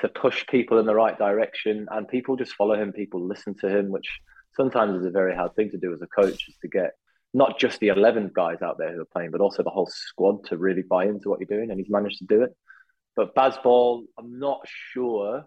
[0.00, 2.92] to push people in the right direction, and people just follow him.
[2.92, 4.08] People listen to him, which
[4.54, 6.92] sometimes is a very hard thing to do as a coach, is to get
[7.34, 10.44] not just the eleven guys out there who are playing, but also the whole squad
[10.44, 12.54] to really buy into what you're doing, and he's managed to do it.
[13.16, 15.44] But Bazball, I'm not sure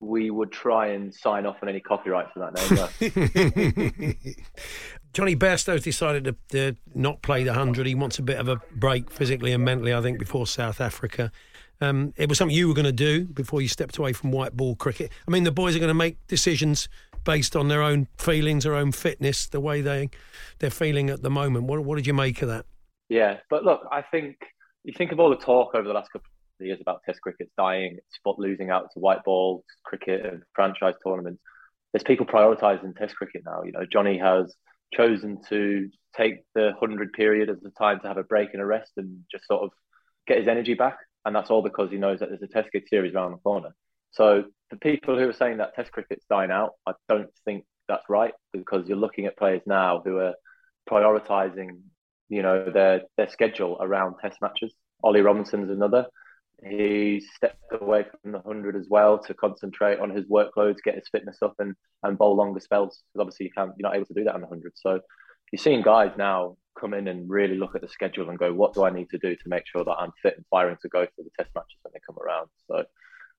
[0.00, 4.12] we would try and sign off on any copyright for that name.
[4.14, 4.32] No.
[5.12, 7.86] Jonny Bairstow's decided to, to not play the hundred.
[7.86, 9.92] He wants a bit of a break physically and mentally.
[9.92, 11.32] I think before South Africa.
[11.80, 14.56] Um, it was something you were going to do before you stepped away from white
[14.56, 15.12] ball cricket.
[15.26, 16.88] I mean, the boys are going to make decisions
[17.24, 20.10] based on their own feelings, their own fitness, the way they
[20.58, 21.66] they're feeling at the moment.
[21.66, 22.66] What, what did you make of that?
[23.08, 24.36] Yeah, but look, I think
[24.84, 27.52] you think of all the talk over the last couple of years about Test cricket's
[27.56, 31.42] dying, spot losing out to white ball cricket and franchise tournaments.
[31.92, 33.62] There's people prioritising Test cricket now.
[33.62, 34.54] You know, Jonny has
[34.92, 38.66] chosen to take the hundred period as the time to have a break and a
[38.66, 39.70] rest and just sort of
[40.26, 42.88] get his energy back and that's all because he knows that there's a Test cricket
[42.88, 43.74] series around the corner.
[44.12, 48.08] So the people who are saying that Test cricket's dying out, I don't think that's
[48.08, 50.34] right because you're looking at players now who are
[50.88, 51.80] prioritising,
[52.30, 54.74] you know, their their schedule around Test matches.
[55.02, 56.06] Ollie Robinson's another.
[56.64, 61.08] He stepped away from the hundred as well to concentrate on his workloads, get his
[61.10, 63.02] fitness up, and and bowl longer spells.
[63.12, 64.72] Because obviously you can't, you're not able to do that on the hundred.
[64.74, 65.00] So
[65.52, 68.74] you're seeing guys now come in and really look at the schedule and go, what
[68.74, 71.04] do I need to do to make sure that I'm fit and firing to go
[71.04, 72.48] for the test matches when they come around?
[72.68, 72.84] So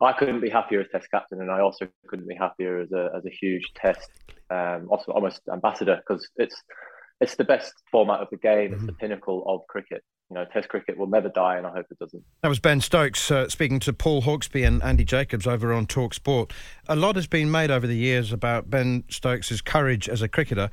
[0.01, 3.11] I couldn't be happier as test captain, and I also couldn't be happier as a
[3.15, 4.09] as a huge test,
[4.49, 6.63] um, also almost ambassador because it's
[7.21, 8.73] it's the best format of the game.
[8.73, 8.99] It's the mm-hmm.
[8.99, 10.03] pinnacle of cricket.
[10.29, 12.23] You know, Test cricket will never die, and I hope it doesn't.
[12.43, 16.13] That was Ben Stokes uh, speaking to Paul Hawksbee and Andy Jacobs over on Talk
[16.13, 16.53] Sport.
[16.87, 20.69] A lot has been made over the years about Ben Stokes' courage as a cricketer,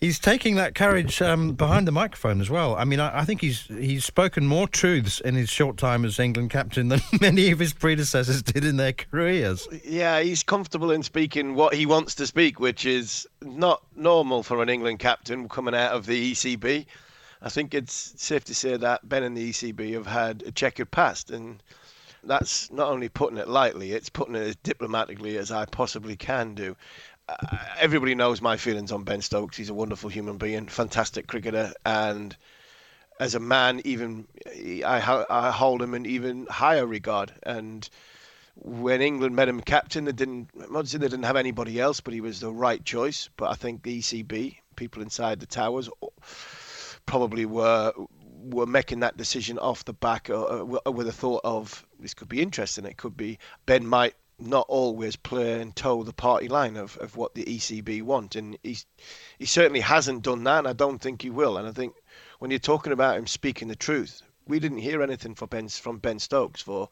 [0.00, 2.74] He's taking that courage um, behind the microphone as well.
[2.74, 6.18] I mean, I, I, think he's he's spoken more truths in his short time as
[6.18, 9.68] England captain than many of his predecessors did in their careers.
[9.84, 14.62] Yeah, he's comfortable in speaking what he wants to speak, which is not normal for
[14.62, 16.86] an England captain coming out of the ECB.
[17.42, 20.90] I think it's safe to say that Ben and the ECB have had a checkered
[20.90, 21.62] past, and
[22.24, 26.54] that's not only putting it lightly, it's putting it as diplomatically as I possibly can
[26.54, 26.74] do
[27.78, 29.56] everybody knows my feelings on Ben Stokes.
[29.56, 32.36] He's a wonderful human being, fantastic cricketer, and
[33.18, 34.26] as a man, even
[34.84, 37.32] I, I hold him in even higher regard.
[37.42, 37.88] And
[38.56, 40.50] when England made him captain, they didn't.
[40.60, 43.28] I'm not they didn't have anybody else, but he was the right choice.
[43.36, 45.88] But I think the ECB, people inside the towers,
[47.06, 47.92] probably were
[48.42, 52.28] were making that decision off the back uh, uh with a thought of this could
[52.28, 52.86] be interesting.
[52.86, 57.16] It could be Ben might not always play and toe the party line of, of
[57.16, 58.36] what the ECB want.
[58.36, 58.86] And he's,
[59.38, 61.56] he certainly hasn't done that, and I don't think he will.
[61.56, 61.94] And I think
[62.38, 65.98] when you're talking about him speaking the truth, we didn't hear anything from Ben, from
[65.98, 66.88] ben Stokes for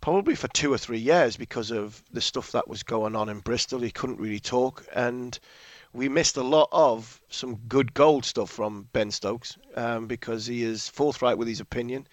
[0.00, 3.40] probably for two or three years because of the stuff that was going on in
[3.40, 3.80] Bristol.
[3.80, 5.38] He couldn't really talk, and
[5.92, 10.62] we missed a lot of some good gold stuff from Ben Stokes um, because he
[10.62, 12.06] is forthright with his opinion.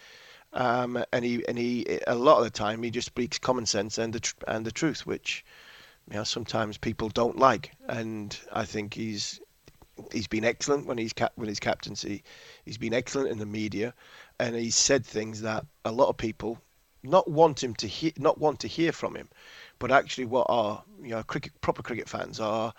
[0.53, 3.97] Um, and he and he a lot of the time he just speaks common sense
[3.97, 5.45] and the tr- and the truth, which
[6.09, 7.71] you know sometimes people don't like.
[7.87, 9.39] And I think he's
[10.11, 12.23] he's been excellent when he's cap- when his captaincy.
[12.65, 13.93] He's been excellent in the media,
[14.39, 16.59] and he's said things that a lot of people
[17.03, 19.29] not want him to hear, not want to hear from him,
[19.77, 22.73] but actually what are you know cricket proper cricket fans are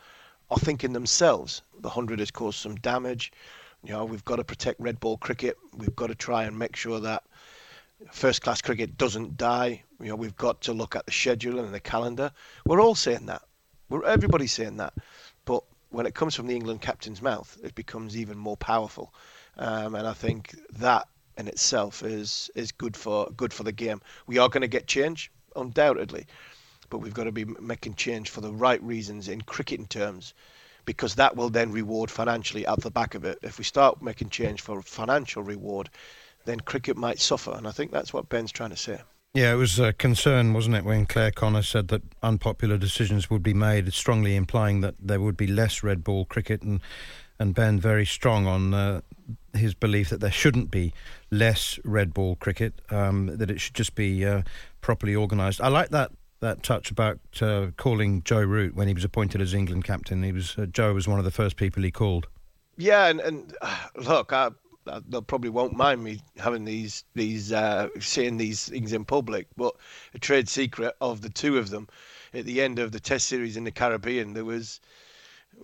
[0.51, 1.63] are thinking themselves.
[1.79, 3.33] The hundred has caused some damage.
[3.85, 5.57] You know we've got to protect red ball cricket.
[5.77, 7.23] We've got to try and make sure that
[8.11, 9.83] first class cricket doesn't die.
[10.01, 12.33] You know, we've got to look at the schedule and the calendar.
[12.65, 13.43] We're all saying that.
[13.89, 14.95] We're everybody's saying that.
[15.45, 19.13] But when it comes from the England captain's mouth, it becomes even more powerful.
[19.59, 24.01] Um, and I think that in itself is is good for good for the game.
[24.27, 26.27] We are going to get change, undoubtedly,
[26.89, 30.35] but we've got to be making change for the right reasons in cricketing terms,
[30.85, 33.39] because that will then reward financially at the back of it.
[33.43, 35.91] If we start making change for financial reward,
[36.51, 37.53] then cricket might suffer.
[37.53, 39.01] And I think that's what Ben's trying to say.
[39.33, 43.45] Yeah, it was a concern, wasn't it, when Claire Connor said that unpopular decisions would
[43.45, 46.63] be made, strongly implying that there would be less red ball cricket.
[46.63, 46.81] And
[47.39, 49.01] and Ben very strong on uh,
[49.55, 50.93] his belief that there shouldn't be
[51.31, 54.43] less red ball cricket, um, that it should just be uh,
[54.83, 55.61] properly organised.
[55.61, 59.55] I like that that touch about uh, calling Joe Root when he was appointed as
[59.55, 60.23] England captain.
[60.23, 62.27] He was uh, Joe was one of the first people he called.
[62.77, 63.57] Yeah, and, and
[63.97, 64.51] look, I, I,
[64.85, 69.75] they probably won't mind me having these these uh, saying these things in public, but
[70.15, 71.89] a trade secret of the two of them.
[72.33, 74.81] At the end of the Test series in the Caribbean, there was.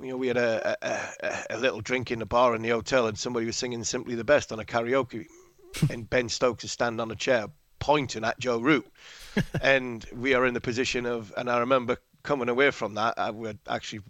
[0.02, 3.06] You know, we had a, a, a little drink in the bar in the hotel,
[3.06, 5.26] and somebody was singing "Simply the Best" on a karaoke,
[5.90, 7.46] and Ben Stokes is standing on a chair
[7.78, 8.86] pointing at Joe Root,
[9.62, 13.30] and we are in the position of, and I remember coming away from that, I
[13.30, 14.00] would actually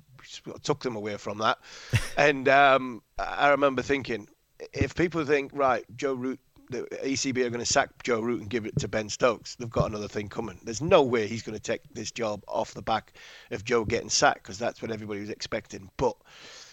[0.63, 1.59] took them away from that,
[2.17, 4.29] and um, I remember thinking,
[4.73, 6.41] if people think right, Joe Root,
[6.71, 9.71] the ECB are going to sack Joe Root and give it to Ben Stokes, they've
[9.71, 10.59] got another thing coming.
[10.65, 13.13] There's no way he's going to take this job off the back
[13.51, 15.91] of Joe getting sacked because that's what everybody was expecting.
[15.97, 16.17] But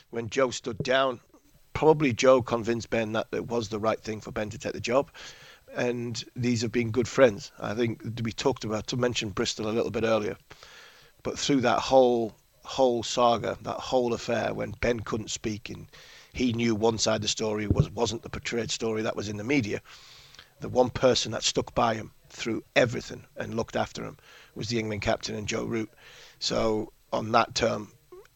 [0.09, 1.19] when Joe stood down,
[1.73, 4.79] probably Joe convinced Ben that it was the right thing for Ben to take the
[4.79, 5.11] job
[5.75, 7.51] and these have been good friends.
[7.59, 10.37] I think we talked about to mention Bristol a little bit earlier,
[11.23, 15.87] but through that whole whole saga, that whole affair, when Ben couldn't speak and
[16.33, 19.37] he knew one side of the story was wasn't the portrayed story that was in
[19.37, 19.81] the media,
[20.59, 24.17] the one person that stuck by him through everything and looked after him
[24.55, 25.91] was the England captain and Joe Root.
[26.39, 27.91] So on that term,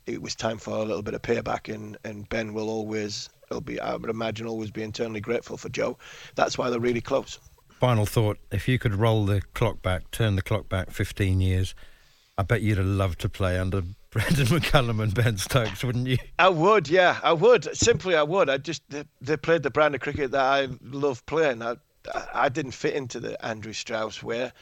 [0.06, 3.62] it was time for a little bit of payback, and, and Ben will always he'll
[3.62, 5.98] be, I would imagine, always be internally grateful for Joe.
[6.36, 7.40] That's why they're really close.
[7.80, 11.76] Final thought: If you could roll the clock back, turn the clock back 15 years,
[12.38, 16.18] I bet you'd have loved to play under Brendon McCullum and Ben Stokes, wouldn't you?
[16.40, 17.76] I would, yeah, I would.
[17.76, 18.50] Simply, I would.
[18.50, 21.62] I just they, played the brand of cricket that I love playing.
[21.62, 21.76] I,
[22.34, 24.54] I didn't fit into the Andrew Strauss where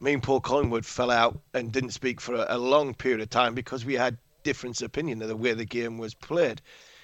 [0.00, 3.28] me and Paul Collingwood fell out and didn't speak for a, a long period of
[3.28, 6.62] time because we had different opinion of the way the game was played.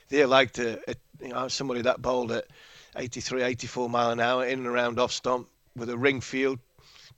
[0.09, 2.47] They liked a, a you know somebody that bowled at
[2.97, 6.59] 83, 84 mile an hour in and around off stump with a ring field,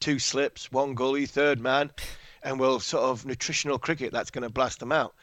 [0.00, 1.90] two slips, one gully, third man,
[2.42, 5.14] and we'll sort of attritional cricket that's going to blast them out.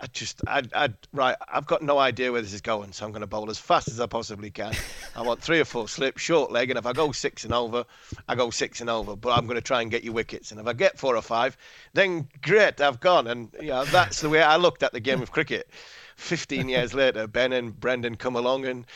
[0.00, 3.12] I just, I, I, right, I've got no idea where this is going, so I'm
[3.12, 4.74] going to bowl as fast as I possibly can.
[5.16, 7.84] I want three or four slips, short leg, and if I go six and over,
[8.28, 9.14] I go six and over.
[9.16, 11.22] But I'm going to try and get you wickets, and if I get four or
[11.22, 11.56] five,
[11.92, 13.28] then great, I've gone.
[13.28, 15.70] And you know, that's the way I looked at the game of cricket.
[16.16, 18.86] 15 years later, Ben and Brendon come along and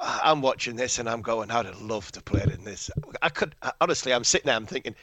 [0.00, 2.90] I'm watching this and I'm going, I'd love to play in this.
[3.20, 4.94] I could honestly, I'm sitting there, I'm thinking,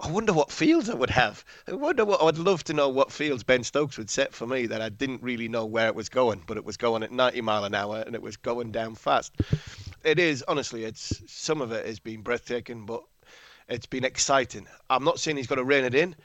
[0.00, 1.44] I wonder what fields I would have.
[1.68, 4.46] I wonder what I would love to know what fields Ben Stokes would set for
[4.46, 7.12] me that I didn't really know where it was going, but it was going at
[7.12, 9.32] 90 mile an hour and it was going down fast.
[10.04, 13.02] It is honestly, it's some of it has been breathtaking, but
[13.68, 14.66] it's been exciting.
[14.90, 16.16] I'm not saying he's got to rein it in,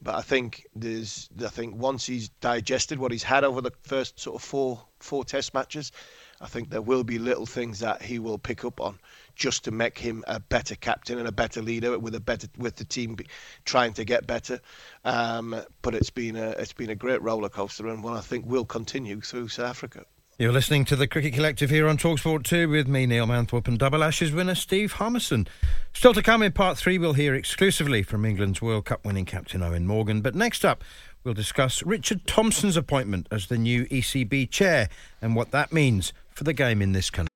[0.00, 4.20] but I think there's, I think once he's digested what he's had over the first
[4.20, 5.92] sort of four four Test matches,
[6.40, 8.98] I think there will be little things that he will pick up on
[9.34, 12.76] just to make him a better captain and a better leader with a better with
[12.76, 13.16] the team
[13.64, 14.60] trying to get better.
[15.04, 18.46] Um, but it's been a it's been a great roller coaster and one I think
[18.46, 20.04] will continue through South Africa.
[20.36, 23.78] You're listening to the Cricket Collective here on Talksport 2 with me, Neil Manthorp, and
[23.78, 25.46] Double Ashes winner Steve Harmison.
[25.92, 29.60] Still to come in part three, we'll hear exclusively from England's World Cup winning captain
[29.60, 30.22] Eoin Morgan.
[30.22, 30.82] But next up,
[31.24, 34.88] we'll discuss Richard Thompson's appointment as the new ECB chair
[35.20, 37.28] and what that means for the game in this country.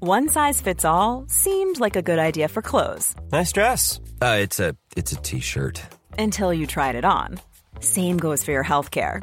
[0.00, 3.14] One size fits all seemed like a good idea for clothes.
[3.32, 4.00] Nice dress.
[4.20, 5.80] Uh, it's a it's a t-shirt.
[6.18, 7.40] Until you tried it on.
[7.80, 9.22] Same goes for your health care.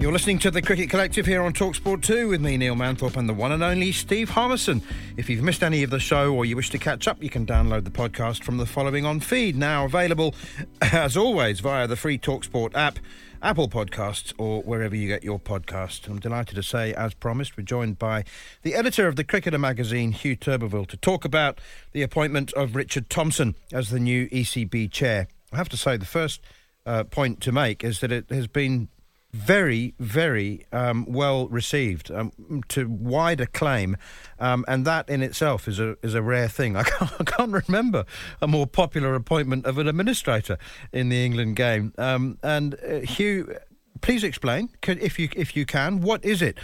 [0.00, 3.28] You're listening to the Cricket Collective here on Talksport 2 with me, Neil Manthorp, and
[3.28, 4.80] the one and only Steve Harmison.
[5.16, 7.44] If you've missed any of the show or you wish to catch up, you can
[7.44, 10.36] download the podcast from the following on feed, now available,
[10.80, 13.00] as always, via the free Talksport app,
[13.42, 16.06] Apple Podcasts, or wherever you get your podcast.
[16.06, 18.22] I'm delighted to say, as promised, we're joined by
[18.62, 23.10] the editor of the Cricketer magazine, Huw Turbervill, to talk about the appointment of Richard
[23.10, 25.26] Thompson as the new ECB chair.
[25.52, 26.40] I have to say, the first
[26.86, 28.90] uh, point to make is that it has been
[29.32, 32.32] very, very um, well received um,
[32.68, 33.96] to wide acclaim,
[34.38, 36.76] um, and that in itself is a is a rare thing.
[36.76, 38.04] I can't, I can't, remember
[38.40, 40.58] a more popular appointment of an administrator
[40.92, 41.92] in the England game.
[41.98, 43.58] Um, and uh, Huw,
[44.00, 46.58] please explain, if you if you can, what is it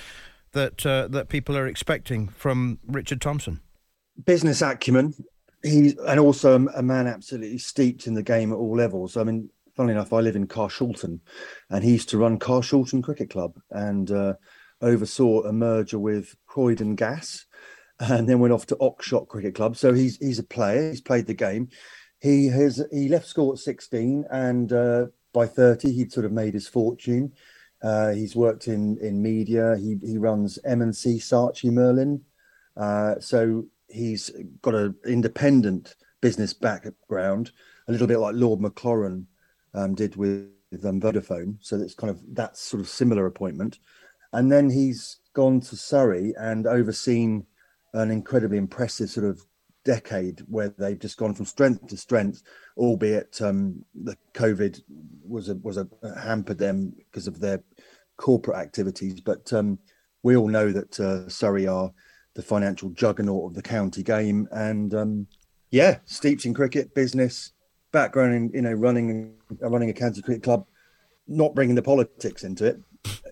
[0.53, 3.61] that uh, that people are expecting from Richard Thompson?
[4.25, 5.15] Business acumen.
[5.63, 9.17] He's and also a man absolutely steeped in the game at all levels.
[9.17, 11.21] I mean, funnily enough, I live in Carshalton,
[11.71, 14.35] and he used to run Carshalton Cricket Club and uh,
[14.81, 17.47] oversaw a merger with Croydon Gas,
[18.01, 19.77] and then went off to Oxshott Cricket Club.
[19.77, 20.91] So he's he's a player.
[20.91, 21.69] He's played the game.
[22.21, 26.55] He has he left school at sixteen, and uh, by thirty, he'd sort of made
[26.55, 27.33] his fortune.
[27.83, 29.77] Uh, he's worked in in media.
[29.77, 32.23] He he runs M&C Saatchi Merlin.
[32.77, 34.31] Uh, so he's
[34.63, 37.53] got an independent business background,
[37.87, 39.27] a little bit like Lord Maclaurin
[39.75, 40.49] um, did with
[40.85, 41.57] um, Vodafone.
[41.61, 43.79] So it's kind of that sort of similar appointment.
[44.33, 47.47] And then he's gone to Surrey and overseen
[47.93, 49.45] an incredibly impressive sort of
[49.85, 52.43] decade where they've just gone from strength to strength,
[52.77, 54.81] albeit um, the COVID
[55.27, 55.87] was a was a
[56.21, 57.63] hampered them because of their
[58.17, 59.21] corporate activities.
[59.21, 59.79] But um,
[60.23, 61.93] we all know that uh, Surrey are
[62.35, 65.27] the financial juggernaut of the county game, and um,
[65.71, 67.53] yeah, steeped in cricket business,
[67.95, 70.67] background in you know running running a county cricket club,
[71.27, 72.79] not bringing the politics into it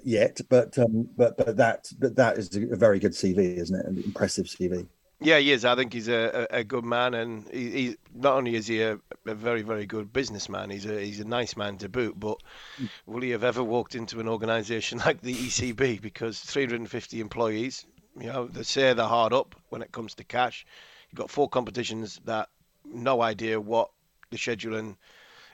[0.03, 3.85] yet, but um, but but that but that is a very good CV, isn't it?
[3.85, 4.87] An impressive CV.
[5.21, 5.65] Yeah, he is.
[5.65, 8.99] I think he's a, a, good man, and he, he, not only is he a,
[9.25, 12.19] a, very very good businessman, he's a he's a nice man to boot.
[12.19, 12.39] But
[12.81, 12.89] mm.
[13.07, 16.01] will he have ever walked into an organisation like the ECB?
[16.01, 17.87] Because 350 employees,
[18.19, 20.67] you know, they say they're hard up when it comes to cash.
[21.11, 22.49] You've got four competitions that
[22.85, 23.91] no idea what
[24.33, 24.97] the scheduling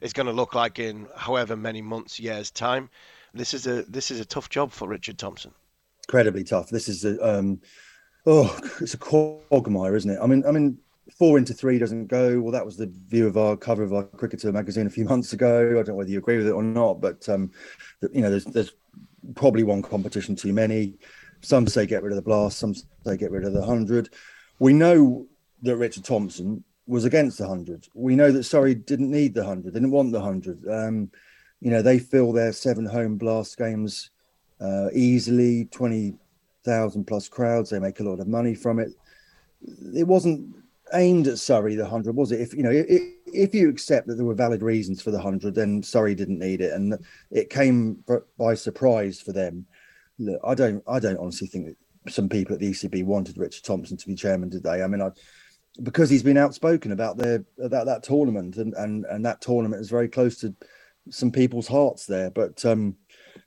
[0.00, 2.88] is going to look like in however many months, years time.
[3.34, 5.52] This is a this is a tough job for Richard Thompson.
[6.08, 6.70] Incredibly tough.
[6.70, 7.60] This is a um,
[8.24, 10.18] oh, it's a quagmire, isn't it?
[10.22, 10.78] I mean, I mean,
[11.18, 12.40] four into three doesn't go.
[12.40, 15.32] Well, that was the view of our cover of our Cricketer magazine a few months
[15.34, 15.70] ago.
[15.70, 17.50] I don't know whether you agree with it or not, but um,
[18.12, 18.72] you know, there's there's
[19.34, 20.94] probably one competition too many.
[21.40, 22.58] Some say get rid of the blast.
[22.58, 24.10] Some say get rid of the hundred.
[24.58, 25.26] We know
[25.62, 27.86] that Richard Thompson was against the 100.
[27.92, 30.66] We know that Surrey didn't need the 100, didn't want the 100.
[30.68, 31.10] Um,
[31.60, 34.10] you know, they fill their seven home blast games
[34.60, 37.70] uh, easily, 20,000 plus crowds.
[37.70, 38.88] They make a lot of money from it.
[39.94, 40.56] It wasn't
[40.94, 42.40] aimed at Surrey, the 100, was it?
[42.40, 45.82] If, you know, if, you accept that there were valid reasons for the 100, then
[45.82, 46.72] Surrey didn't need it.
[46.72, 46.96] And
[47.30, 48.02] it came
[48.38, 49.66] by surprise for them.
[50.18, 53.64] Look, I don't, I don't honestly think that some people at the ECB wanted Richard
[53.64, 54.82] Thompson to be chairman today.
[54.82, 55.10] I mean, I,
[55.82, 59.90] because he's been outspoken about their about that tournament and and and that tournament is
[59.90, 60.54] very close to
[61.10, 62.30] some people's hearts there.
[62.30, 62.96] But um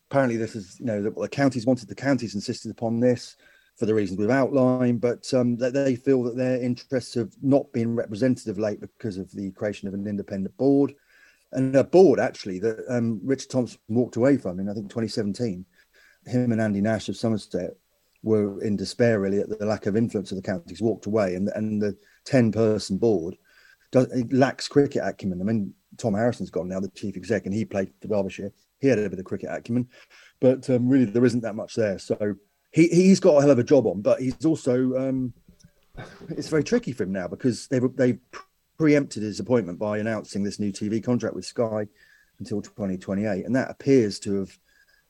[0.09, 3.35] apparently this is you know the, the counties wanted the counties insisted upon this
[3.77, 7.71] for the reasons we've outlined but um that they feel that their interests have not
[7.71, 10.93] been representative late because of the creation of an independent board.
[11.53, 15.65] And a board actually that um richard thompson walked away from in i think 2017
[16.25, 17.71] him and andy nash of somerset
[18.23, 21.49] were in despair really at the lack of influence of the counties walked away and
[21.55, 23.35] and the 10 person board
[23.91, 25.41] does, lacks cricket acumen.
[25.41, 28.51] I mean, Tom Harrison's gone now, the chief exec, and he played for Derbyshire.
[28.79, 29.89] He had a bit of cricket acumen,
[30.39, 31.99] but um, really there isn't that much there.
[31.99, 32.35] So
[32.71, 35.33] he, he's got a hell of a job on, but he's also, um,
[36.29, 38.19] it's very tricky for him now because they've, they've
[38.77, 41.85] preempted his appointment by announcing this new TV contract with Sky
[42.39, 44.57] until 2028, and that appears to have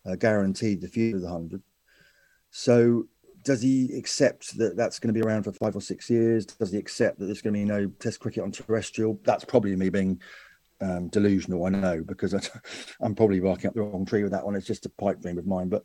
[0.05, 1.61] uh, guaranteed the future of the hundred.
[2.51, 3.07] So,
[3.43, 6.45] does he accept that that's going to be around for five or six years?
[6.45, 9.19] Does he accept that there's going to be no Test cricket on terrestrial?
[9.23, 10.21] That's probably me being
[10.81, 12.41] um, delusional, I know, because I,
[13.03, 14.55] am probably barking up the wrong tree with that one.
[14.55, 15.83] It's just a pipe dream of mine, but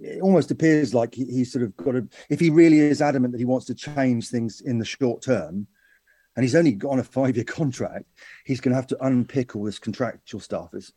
[0.00, 2.08] it almost appears like he, he's sort of got to.
[2.28, 5.66] If he really is adamant that he wants to change things in the short term,
[6.36, 8.06] and he's only got on a five-year contract,
[8.44, 10.70] he's going to have to unpick all this contractual stuff.
[10.74, 10.92] It's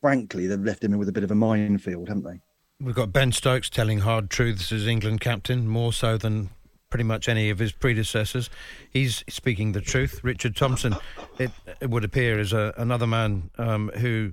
[0.00, 2.40] frankly they've left him with a bit of a minefield, haven't they?
[2.82, 6.50] We've got Ben Stokes telling hard truths as England captain, more so than
[6.90, 8.50] pretty much any of his predecessors.
[8.90, 10.18] He's speaking the truth.
[10.24, 10.96] Richard Thompson,
[11.38, 14.32] it, it would appear, is a, another man um, who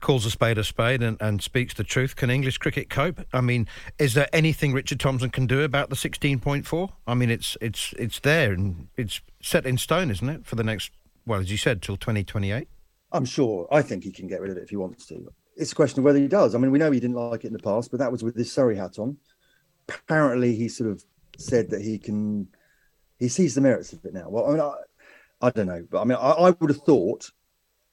[0.00, 2.16] calls a spade a spade and, and speaks the truth.
[2.16, 3.24] Can English cricket cope?
[3.32, 3.68] I mean,
[4.00, 6.90] is there anything Richard Thompson can do about the 16.4?
[7.06, 10.64] I mean, it's it's it's there and it's set in stone, isn't it, for the
[10.64, 10.90] next,
[11.26, 12.66] well, as you said, till 2028?
[13.12, 13.68] I'm sure.
[13.70, 16.00] I think he can get rid of it if he wants to it's a question
[16.00, 16.54] of whether he does.
[16.54, 18.36] I mean, we know he didn't like it in the past, but that was with
[18.36, 19.16] his Surrey hat on.
[19.88, 21.04] Apparently, he sort of
[21.38, 22.48] said that he can,
[23.18, 24.28] he sees the merits of it now.
[24.28, 24.74] Well, I mean, I,
[25.46, 27.30] I don't know, but I mean, I, I would have thought,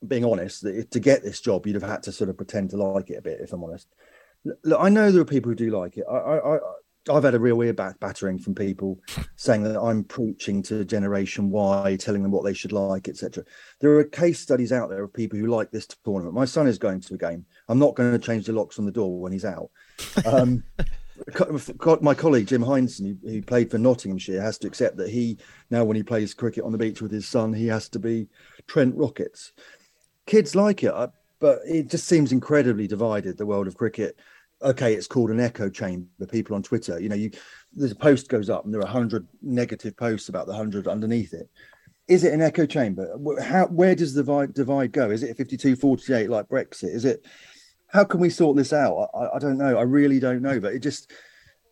[0.07, 2.69] being honest, that if, to get this job, you'd have had to sort of pretend
[2.71, 3.41] to like it a bit.
[3.41, 3.87] If I'm honest,
[4.63, 6.05] look, I know there are people who do like it.
[6.09, 6.59] I, I,
[7.09, 8.99] I've had a real ear battering from people
[9.35, 13.43] saying that I'm preaching to Generation Y, telling them what they should like, etc.
[13.79, 16.35] There are case studies out there of people who like this tournament.
[16.35, 17.45] My son is going to a game.
[17.67, 19.71] I'm not going to change the locks on the door when he's out.
[20.25, 20.63] Um,
[22.01, 25.37] my colleague Jim Hindson, who, who, played for Nottinghamshire, has to accept that he
[25.71, 28.27] now, when he plays cricket on the beach with his son, he has to be
[28.67, 29.53] Trent Rockets.
[30.27, 31.07] Kids like it, uh,
[31.39, 33.37] but it just seems incredibly divided.
[33.37, 34.17] The world of cricket
[34.61, 36.25] okay, it's called an echo chamber.
[36.27, 37.31] People on Twitter, you know, you
[37.73, 41.33] there's a post goes up and there are hundred negative posts about the hundred underneath
[41.33, 41.49] it.
[42.07, 43.17] Is it an echo chamber?
[43.41, 45.09] How where does the divide, divide go?
[45.11, 46.93] Is it 52 48 like Brexit?
[46.93, 47.25] Is it
[47.87, 49.09] how can we sort this out?
[49.13, 49.77] I, I don't know.
[49.77, 50.59] I really don't know.
[50.59, 51.11] But it just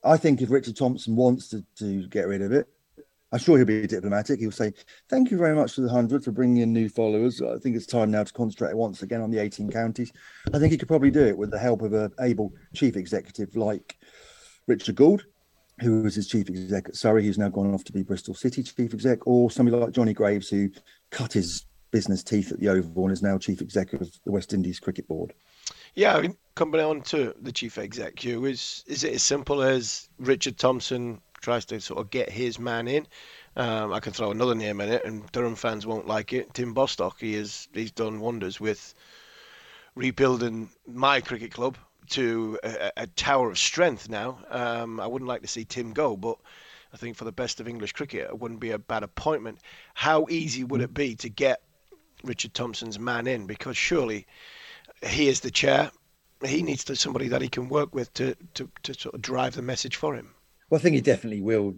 [0.04, 2.68] I think if Richard Thompson wants to, to get rid of it,
[3.32, 4.40] I'm sure he'll be diplomatic.
[4.40, 4.74] He'll say,
[5.08, 7.42] Thank you very much to the 100 for bringing in new followers.
[7.42, 10.12] I think it's time now to concentrate once again on the 18 counties.
[10.54, 13.56] I think he could probably do it with the help of an able chief executive
[13.56, 13.98] like
[14.68, 15.26] Richard Gould,
[15.80, 18.94] who was his chief exec at Surrey, now gone off to be Bristol City chief
[18.94, 20.70] exec, or somebody like Johnny Graves, who
[21.12, 24.54] cut his business teeth at the Oval and is now chief executive of the West
[24.54, 25.34] Indies Cricket Board.
[25.96, 30.10] Yeah, I mean, coming on to the chief exec, is is it as simple as
[30.20, 33.08] Richard Thompson tries to sort of get his man in.
[33.56, 36.54] Um, I can throw another name in it, and Durham fans won't like it.
[36.54, 38.94] Tim Bostock, he is he's done wonders with
[39.96, 41.78] rebuilding my cricket club
[42.10, 44.40] to a, a tower of strength now.
[44.50, 46.38] Um, I wouldn't like to see Tim go, but
[46.94, 49.60] I think for the best of English cricket, it wouldn't be a bad appointment.
[49.94, 51.62] How easy would it be to get
[52.24, 53.46] Richard Thompson's man in?
[53.46, 54.26] Because surely
[55.06, 55.92] he is the chair.
[56.44, 59.56] He needs to, somebody that he can work with to, to, to sort of drive
[59.56, 60.34] the message for him.
[60.70, 61.76] Well, I think he definitely will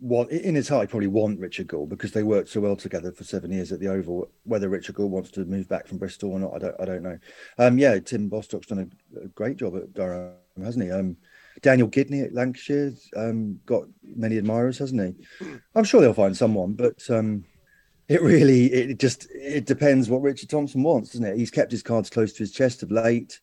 [0.00, 0.88] want in his heart.
[0.88, 3.80] He probably want Richard Gould because they worked so well together for seven years at
[3.80, 4.30] the Oval.
[4.44, 6.80] Whether Richard Gould wants to move back from Bristol or not, I don't.
[6.80, 7.18] I don't know.
[7.58, 10.90] Um, yeah, Tim Bostock's done a, a, great job at Durham, hasn't he?
[10.90, 11.16] Um,
[11.62, 15.46] Daniel Gidney at Lancashire um, got many admirers, hasn't he?
[15.74, 17.44] I'm sure they'll find someone, but um,
[18.08, 21.36] it really it just it depends what Richard Thompson wants, doesn't it?
[21.36, 23.40] He's kept his cards close to his chest of late.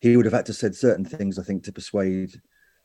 [0.00, 2.40] He would have had to said certain things, I think, to persuade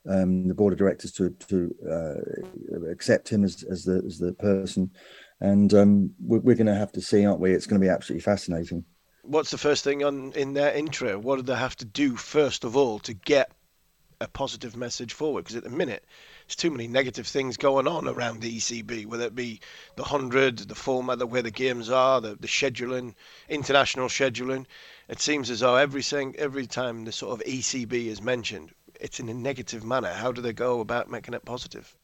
[0.10, 4.34] um, the board of directors to to uh, accept him as as the as the
[4.34, 4.92] person,
[5.40, 7.54] and um, we're, we're going to have to see, aren't we?
[7.54, 8.86] It's going to be absolutely fascinating.
[9.24, 11.20] What's the first thing on in their intro?
[11.20, 13.52] What do they have to do first of all to get
[14.20, 15.44] a positive message forward?
[15.44, 16.04] Because at the minute,
[16.48, 19.60] there's too many negative things going on around the ECB, whether it be
[19.96, 23.14] the hundred, the format, the where the games are, the, the scheduling,
[23.48, 24.66] international scheduling.
[25.08, 26.04] It seems as though every
[26.38, 28.72] every time the sort of ECB is mentioned,
[29.02, 30.10] it's in a negative manner.
[30.10, 31.96] How do they go about making it positive?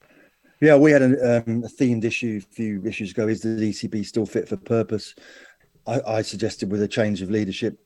[0.59, 3.27] Yeah, we had a, um, a themed issue a few issues ago.
[3.27, 5.13] Is the ECB still fit for purpose?
[5.85, 7.79] I, I suggested with a change of leadership,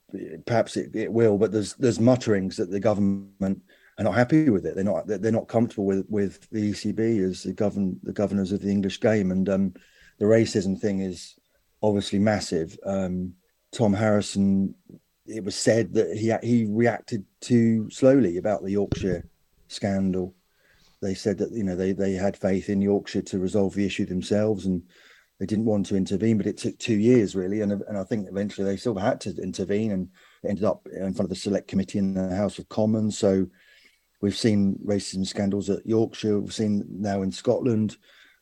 [0.46, 1.38] perhaps it, it, will.
[1.38, 3.62] But there's there's mutterings that the government
[3.98, 4.76] are not happy with it.
[4.76, 8.62] They're not they're not comfortable with with the ECB as the govern the governors of
[8.62, 9.74] the English game, and um,
[10.20, 11.36] the racism thing is
[11.84, 12.78] obviously massive.
[12.86, 13.34] Um,
[13.74, 14.76] Tom Harrison
[15.26, 19.28] it was said that he he reacted too slowly about the Yorkshire
[19.68, 20.36] scandal.
[21.02, 24.06] They said that you know they they had faith in Yorkshire to resolve the issue
[24.06, 24.82] themselves, and
[25.40, 26.38] they didn't want to intervene.
[26.38, 29.36] But it took two years really, and and I think eventually they still had to
[29.42, 30.10] intervene, and
[30.48, 33.18] ended up in front of the Select Committee in the House of Commons.
[33.18, 33.48] So
[34.22, 36.40] we've seen racism scandals at Yorkshire.
[36.40, 37.98] We've seen now in Scotland.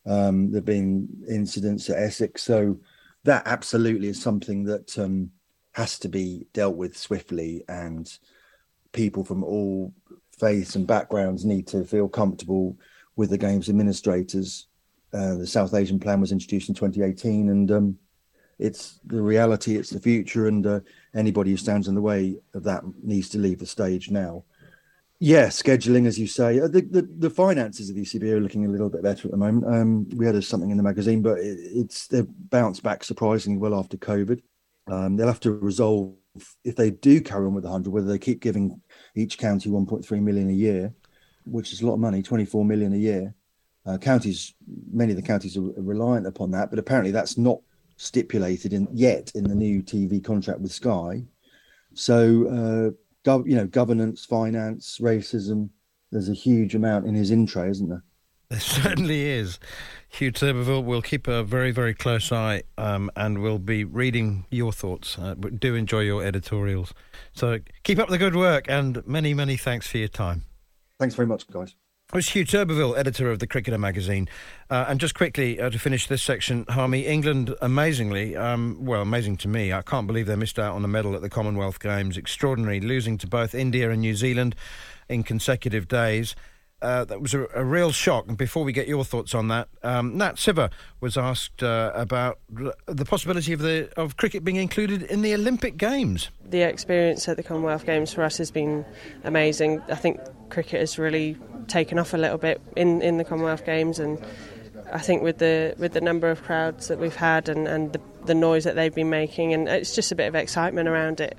[0.06, 2.42] Um, there've been incidents at Essex.
[2.42, 2.80] So
[3.26, 4.98] that absolutely is something that.
[4.98, 5.32] Um,
[5.80, 8.12] has to be dealt with swiftly, and
[8.92, 9.94] people from all
[10.38, 12.78] faiths and backgrounds need to feel comfortable
[13.16, 14.68] with the game's administrators.
[15.14, 17.98] Uh, the South Asian plan was introduced in 2018, and um,
[18.60, 20.82] it's the reality, it's the future, and uh,
[21.16, 24.44] anybody who stands in the way of that needs to leave the stage now.
[25.22, 28.70] Yeah, scheduling, as you say, uh, the, the, the finances of ECB are looking a
[28.70, 29.74] little bit better at the moment.
[29.74, 33.80] Um, we had something in the magazine, but it, it's they've bounced back surprisingly well
[33.80, 34.42] after COVID.
[34.92, 36.16] Um, they'll have to resolve
[36.64, 38.82] if they do carry on with the hundred, whether they keep giving
[39.16, 40.94] each county 1.3 million a year,
[41.46, 43.34] which is a lot of money, 24 million a year.
[43.86, 44.54] Uh, counties,
[44.92, 47.60] many of the counties are reliant upon that, but apparently that's not
[47.98, 51.24] stipulated in yet in the new TV contract with Sky.
[51.94, 55.70] So, uh, gov- you know, governance, finance, racism.
[56.12, 58.04] There's a huge amount in his intro, isn't there?
[58.52, 59.60] There certainly is.
[60.14, 64.74] Huw Turbervill, we'll keep a very, very close eye um, and we'll be reading your
[64.74, 65.20] thoughts.
[65.20, 66.92] Uh, do enjoy your editorials.
[67.32, 70.46] So keep up the good work and many, many thanks for your time.
[70.98, 71.76] Thanks very much, guys.
[72.12, 74.28] It was Huw Turbervill, editor of the Cricketer magazine.
[74.68, 79.38] Uh, and just quickly uh, to finish this section, Harmy, England, amazingly, um, well, amazing
[79.38, 82.18] to me, I can't believe they missed out on a medal at the Commonwealth Games.
[82.18, 84.56] Extraordinary, losing to both India and New Zealand
[85.08, 86.36] in consecutive days.
[86.82, 88.26] Uh, that was a, a, real shock.
[88.30, 90.72] And before we get your thoughts on that, um, Nat Sciver
[91.02, 92.40] was asked uh, about
[92.86, 96.30] the possibility of the of cricket being included in the Olympic Games.
[96.46, 98.86] The experience at the Commonwealth Games for us has been
[99.26, 99.82] amazing.
[99.90, 101.36] I think cricket has really
[101.68, 104.18] taken off a little bit in, in the Commonwealth Games, and
[104.94, 108.02] I think with the with the number of crowds that we've had and, and the,
[108.26, 111.38] the noise that they've been making, and it's just a bit of excitement around it.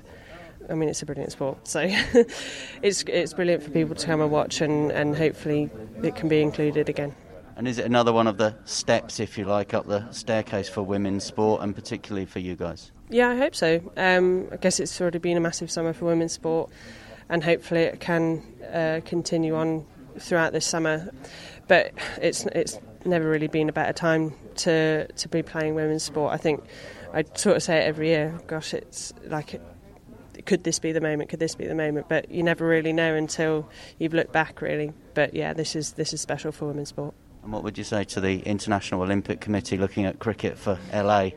[0.71, 1.81] I mean, it's a brilliant sport, so
[2.81, 5.69] it's it's brilliant for people to come and watch, and, and hopefully
[6.01, 7.13] it can be included again.
[7.57, 10.81] And is it another one of the steps, if you like, up the staircase for
[10.81, 12.91] women's sport, and particularly for you guys?
[13.09, 13.81] Yeah, I hope so.
[13.97, 16.71] Um, I guess it's already been a massive summer for women's sport,
[17.29, 18.41] and hopefully it can
[18.73, 19.85] uh, continue on
[20.17, 21.11] throughout this summer.
[21.67, 21.91] But
[22.21, 26.33] it's it's never really been a better time to to be playing women's sport.
[26.33, 26.63] I think
[27.13, 28.39] I sort of say it every year.
[28.47, 29.61] Gosh, it's like
[30.41, 31.29] could this be the moment?
[31.29, 32.09] Could this be the moment?
[32.09, 33.69] But you never really know until
[33.99, 34.93] you've looked back, really.
[35.13, 37.13] But yeah, this is this is special for women's sport.
[37.43, 41.31] And what would you say to the International Olympic Committee looking at cricket for LA?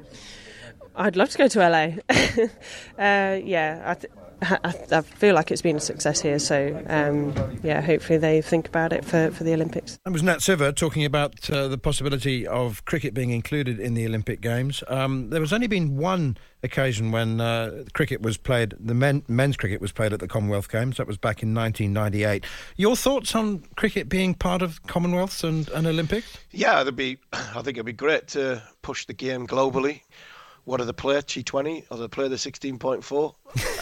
[0.97, 1.85] I'd love to go to LA.
[2.99, 4.13] uh, yeah, I, th-
[4.45, 6.39] I, I, feel like it's been a success here.
[6.39, 9.99] So um, yeah, hopefully they think about it for, for the Olympics.
[10.05, 14.07] That was Nat Sciver talking about uh, the possibility of cricket being included in the
[14.07, 14.83] Olympic Games.
[14.89, 19.57] Um, there was only been one occasion when uh, cricket was played, the men, men's
[19.57, 20.97] cricket was played at the Commonwealth Games.
[20.97, 22.45] That was back in 1998.
[22.77, 26.39] Your thoughts on cricket being part of Commonwealths and, and Olympics?
[26.51, 27.19] Yeah, it'd be.
[27.33, 30.01] I think it'd be great to push the game globally.
[30.65, 33.35] What are the play T20 or the play the 16.4?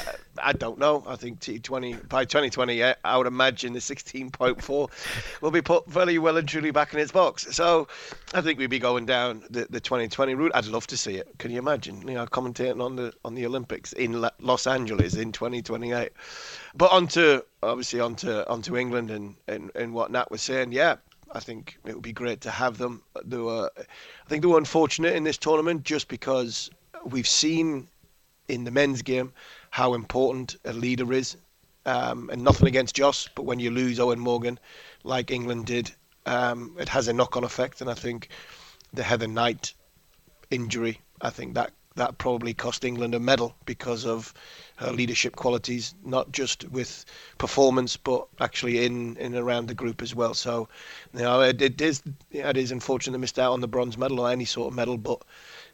[0.43, 1.05] I don't know.
[1.07, 4.91] I think T20 by 2020, I would imagine the 16.4
[5.41, 7.47] will be put very well and truly back in its box.
[7.51, 7.89] So
[8.33, 10.53] I think we'd be going down the, the 2020 route.
[10.55, 11.29] I'd love to see it.
[11.39, 12.07] Can you imagine?
[12.07, 16.13] You know, commentating on the on the Olympics in Los Angeles in 2028.
[16.75, 20.73] But onto obviously onto onto England and, and, and what Nat was saying.
[20.73, 20.97] Yeah,
[21.33, 23.03] I think it would be great to have them.
[23.25, 26.71] They were, I think they were unfortunate in this tournament just because
[27.05, 27.89] we've seen
[28.49, 29.33] in the men's game
[29.73, 31.37] how important a leader is.
[31.87, 34.61] Um, and nothing against Joss, but when you lose Eoin Morgan,
[35.03, 35.91] like England did,
[36.27, 37.81] um, it has a knock-on effect.
[37.81, 38.29] And I think
[38.93, 39.73] the Heather Knight
[40.51, 44.33] injury, I think that that probably cost England a medal because of
[44.77, 47.05] her leadership qualities, not just with
[47.39, 50.35] performance, but actually in in around the group as well.
[50.35, 50.69] So,
[51.15, 54.21] you know, it, it is it is unfortunate they missed out on the bronze medal
[54.21, 55.23] or any sort of medal, but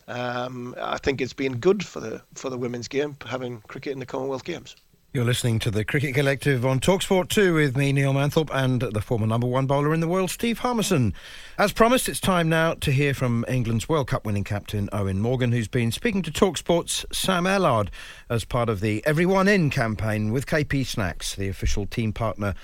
[0.09, 3.99] um, I think it's been good for the for the women's game having cricket in
[3.99, 4.75] the Commonwealth Games.
[5.15, 9.01] You're listening to the Cricket Collective on Talksport 2 with me, Neil Manthorp, and the
[9.01, 11.15] former number one bowler in the world, Steve Harmison.
[11.57, 15.51] As promised, it's time now to hear from England's World Cup winning captain, Eoin Morgan,
[15.51, 17.91] who's been speaking to Talksport's Sam Allard
[18.29, 22.55] as part of the Everyone In campaign with KP Snacks, the official team partner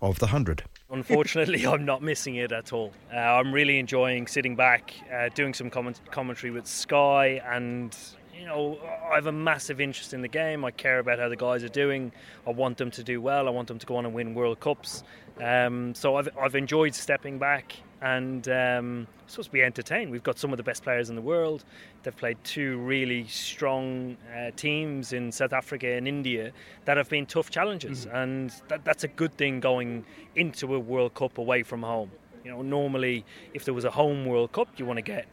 [0.00, 0.64] of the 100.
[0.92, 2.92] Unfortunately, I'm not missing it at all.
[3.12, 7.96] Uh, I'm really enjoying sitting back, uh, doing some comment- commentary with Sky, and
[8.38, 8.78] you know,
[9.10, 10.64] I have a massive interest in the game.
[10.64, 12.12] I care about how the guys are doing.
[12.46, 13.46] I want them to do well.
[13.46, 15.02] I want them to go on and win World Cups.
[15.40, 20.10] Um, so I've, I've enjoyed stepping back and um, supposed to be entertained.
[20.10, 21.64] We've got some of the best players in the world.
[22.02, 26.52] They've played two really strong uh, teams in South Africa and India
[26.84, 28.16] that have been tough challenges, mm-hmm.
[28.16, 32.10] and that, that's a good thing going into a World Cup away from home.
[32.44, 33.24] You know, normally
[33.54, 35.26] if there was a home World Cup, you want to get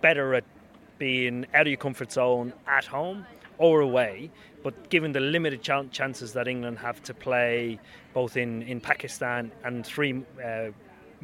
[0.00, 0.44] better at
[0.98, 3.26] being out of your comfort zone at home
[3.58, 4.30] or away.
[4.62, 7.78] But given the limited ch- chances that England have to play
[8.14, 10.68] both in, in Pakistan and three uh,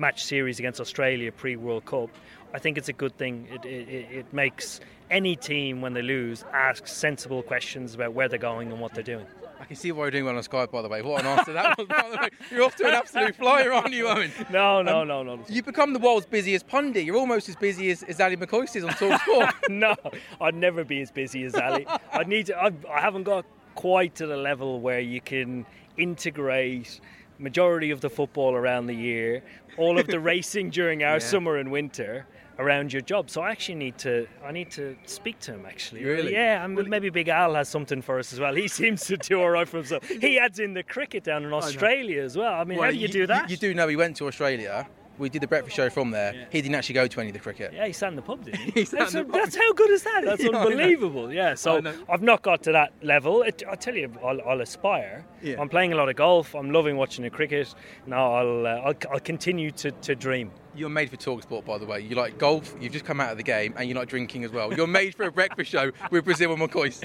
[0.01, 2.11] match series against Australia pre World Cup,
[2.53, 3.47] I think it's a good thing.
[3.53, 4.81] It, it, it makes
[5.11, 9.03] any team, when they lose, ask sensible questions about where they're going and what they're
[9.03, 9.27] doing.
[9.61, 11.03] I can see why you're doing well on Sky, by the way.
[11.03, 12.29] What an answer that was, by the way.
[12.51, 14.51] You're off to an absolute flyer, aren't you, Eoin?
[14.51, 15.45] No, no, um, no, no.
[15.49, 17.05] You've become the world's busiest pundit.
[17.05, 19.55] You're almost as busy as, as Ali McCoist is on Talk Sport.
[19.69, 19.95] no,
[20.41, 21.87] I'd never be as busy as Ali.
[22.13, 22.57] I need to.
[22.57, 23.45] I, I haven't got
[23.75, 25.67] quite to the level where you can
[25.99, 27.01] integrate
[27.41, 29.43] majority of the football around the year,
[29.77, 31.19] all of the racing during our yeah.
[31.19, 32.27] summer and winter
[32.59, 33.31] around your job.
[33.31, 36.05] So I actually need to I need to speak to him actually.
[36.05, 36.33] Really?
[36.33, 38.55] Yeah, and maybe Big Al has something for us as well.
[38.55, 40.07] He seems to do all right for himself.
[40.07, 42.53] He adds in the cricket down in Australia as well.
[42.53, 43.49] I mean, well, how do you, you do that?
[43.49, 44.87] You, you do know he went to Australia
[45.21, 46.35] we did the breakfast show from there.
[46.35, 46.45] Yeah.
[46.51, 47.73] He didn't actually go to any of the cricket.
[47.73, 48.71] Yeah, he sat in the pub, didn't he?
[48.81, 50.23] he that's, a, that's, how good is that?
[50.31, 51.33] That's yeah, unbelievable.
[51.33, 53.43] Yeah, so I've not got to that level.
[53.43, 55.25] It, I tell you, I'll, I'll aspire.
[55.43, 55.61] Yeah.
[55.61, 56.55] I'm playing a lot of golf.
[56.55, 57.75] I'm loving watching the cricket.
[58.07, 60.51] Now I'll, uh, I'll, I'll continue to, to dream.
[60.75, 62.01] You're made for Talksport, by the way.
[62.01, 64.53] You like golf, you've just come out of the game, and you like drinking as
[64.53, 64.73] well.
[64.73, 67.05] You're made for a breakfast show with Brazil and McCoist.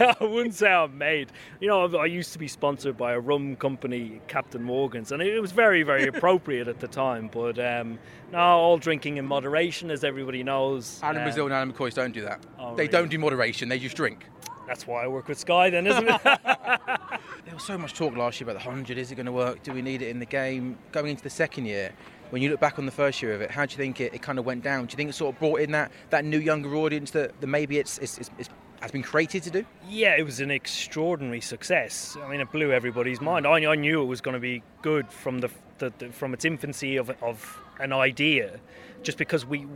[0.20, 1.32] I wouldn't say I'm made.
[1.60, 5.40] You know, I used to be sponsored by a rum company, Captain Morgan's, and it
[5.40, 7.30] was very, very appropriate at the time.
[7.32, 7.98] But um,
[8.32, 11.00] now, all drinking in moderation, as everybody knows.
[11.02, 12.44] Alan um, Brazil and Alan McCoist don't do that.
[12.58, 12.92] Oh, they really?
[12.92, 14.26] don't do moderation, they just drink.
[14.66, 16.20] That's why I work with Sky, then, isn't it?
[16.24, 18.98] there was so much talk last year about the 100.
[18.98, 19.62] Is it going to work?
[19.62, 20.76] Do we need it in the game?
[20.92, 21.92] Going into the second year,
[22.30, 24.14] when you look back on the first year of it, how do you think it,
[24.14, 24.86] it kind of went down?
[24.86, 27.46] Do you think it sort of brought in that, that new younger audience that, that
[27.46, 28.48] maybe it's, it's, it's, it's
[28.80, 29.64] has been created to do?
[29.88, 32.16] Yeah, it was an extraordinary success.
[32.22, 33.46] I mean, it blew everybody's mind.
[33.46, 36.44] I, I knew it was going to be good from the, the, the, from its
[36.44, 38.60] infancy of, of an idea,
[39.02, 39.66] just because we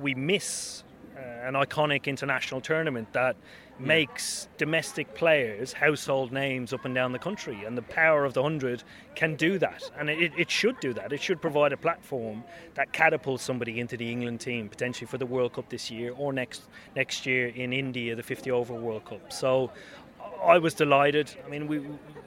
[0.00, 0.84] we miss
[1.18, 3.34] Uh, an iconic international tournament that
[3.80, 7.64] makes domestic players household names up and down the country.
[7.64, 9.90] And the power of the 100 can do that.
[9.98, 11.12] And it, it, should do that.
[11.12, 12.44] It should provide a platform
[12.74, 16.32] that catapults somebody into the England team, potentially for the World Cup this year or
[16.32, 16.62] next,
[16.94, 19.32] next year in India, the 50 over World Cup.
[19.32, 19.72] So
[20.42, 21.34] I was delighted.
[21.44, 21.80] I mean, we,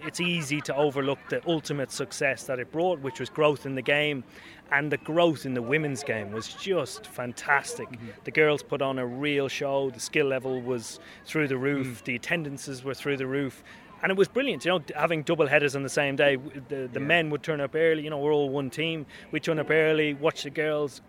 [0.06, 3.82] it's easy to overlook the ultimate success that it brought, which was growth in the
[3.82, 4.24] game
[4.72, 7.90] and the growth in the women's game was just fantastic.
[7.90, 8.08] Mm-hmm.
[8.24, 9.90] The girls put on a real show.
[9.90, 12.02] The skill level was through the roof.
[12.02, 12.06] Mm.
[12.06, 13.64] The attendances were through the roof.
[14.02, 16.36] And it was brilliant, you know, having double headers on the same day.
[16.36, 17.06] The, the yeah.
[17.06, 19.06] men would turn up early, you know, we're all one team.
[19.32, 21.02] We'd turn up early, watch the girls,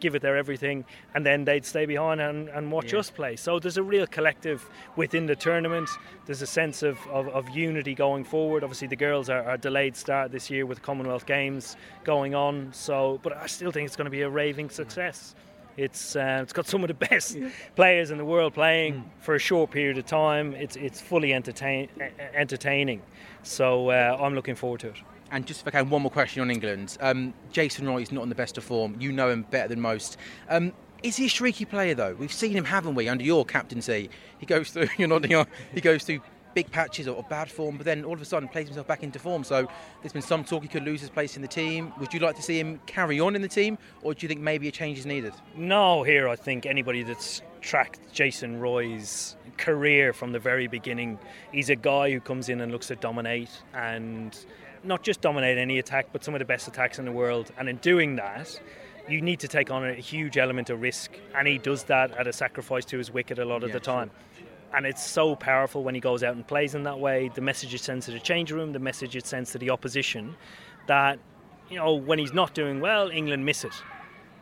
[0.00, 0.84] give it their everything,
[1.14, 2.98] and then they'd stay behind and, and watch yeah.
[2.98, 3.36] us play.
[3.36, 5.88] So there's a real collective within the tournament.
[6.26, 8.64] There's a sense of, of, of unity going forward.
[8.64, 12.72] Obviously, the girls are, are, delayed start this year with Commonwealth Games going on.
[12.72, 14.72] So, but I still think it's going to be a raving mm.
[14.72, 15.34] success.
[15.76, 17.48] It's uh, it's got some of the best yeah.
[17.76, 19.04] players in the world playing mm.
[19.20, 20.54] for a short period of time.
[20.54, 21.88] It's it's fully entertain,
[22.34, 23.02] entertaining.
[23.42, 24.96] So uh, I'm looking forward to it.
[25.30, 26.98] And just if I can, one more question on England.
[27.00, 28.96] Um, Jason Roy is not in the best of form.
[29.00, 30.18] You know him better than most.
[30.50, 32.14] Um, is he a streaky player though?
[32.14, 34.10] We've seen him, haven't we, under your captaincy?
[34.38, 35.44] He goes through, you're nodding
[35.74, 36.20] he goes through
[36.54, 39.18] big patches of bad form, but then all of a sudden plays himself back into
[39.18, 39.44] form.
[39.44, 39.68] So
[40.00, 41.92] there's been some talk he could lose his place in the team.
[42.00, 44.40] Would you like to see him carry on in the team, or do you think
[44.40, 45.32] maybe a change is needed?
[45.56, 51.18] No, here I think anybody that's tracked Jason Roy's career from the very beginning,
[51.52, 54.36] he's a guy who comes in and looks to dominate and
[54.84, 57.52] not just dominate any attack, but some of the best attacks in the world.
[57.56, 58.60] And in doing that,
[59.08, 62.26] you need to take on a huge element of risk, and he does that at
[62.26, 64.10] a sacrifice to his wicket a lot of yeah, the time.
[64.10, 64.31] Sure.
[64.74, 67.30] And it's so powerful when he goes out and plays in that way.
[67.34, 70.34] The message it sends to the change room, the message it sends to the opposition,
[70.86, 71.18] that
[71.68, 73.74] you know when he's not doing well, England miss it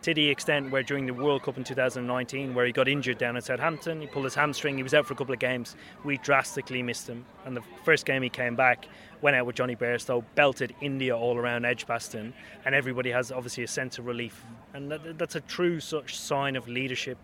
[0.02, 3.36] to the extent where during the World Cup in 2019, where he got injured down
[3.36, 5.76] at Southampton, he pulled his hamstring, he was out for a couple of games.
[6.04, 7.24] We drastically missed him.
[7.44, 8.86] And the first game he came back,
[9.20, 12.32] went out with Jonny Bairstow, belted India all around Edgbaston,
[12.64, 14.42] and everybody has obviously a sense of relief.
[14.72, 17.18] And that, that's a true such sign of leadership.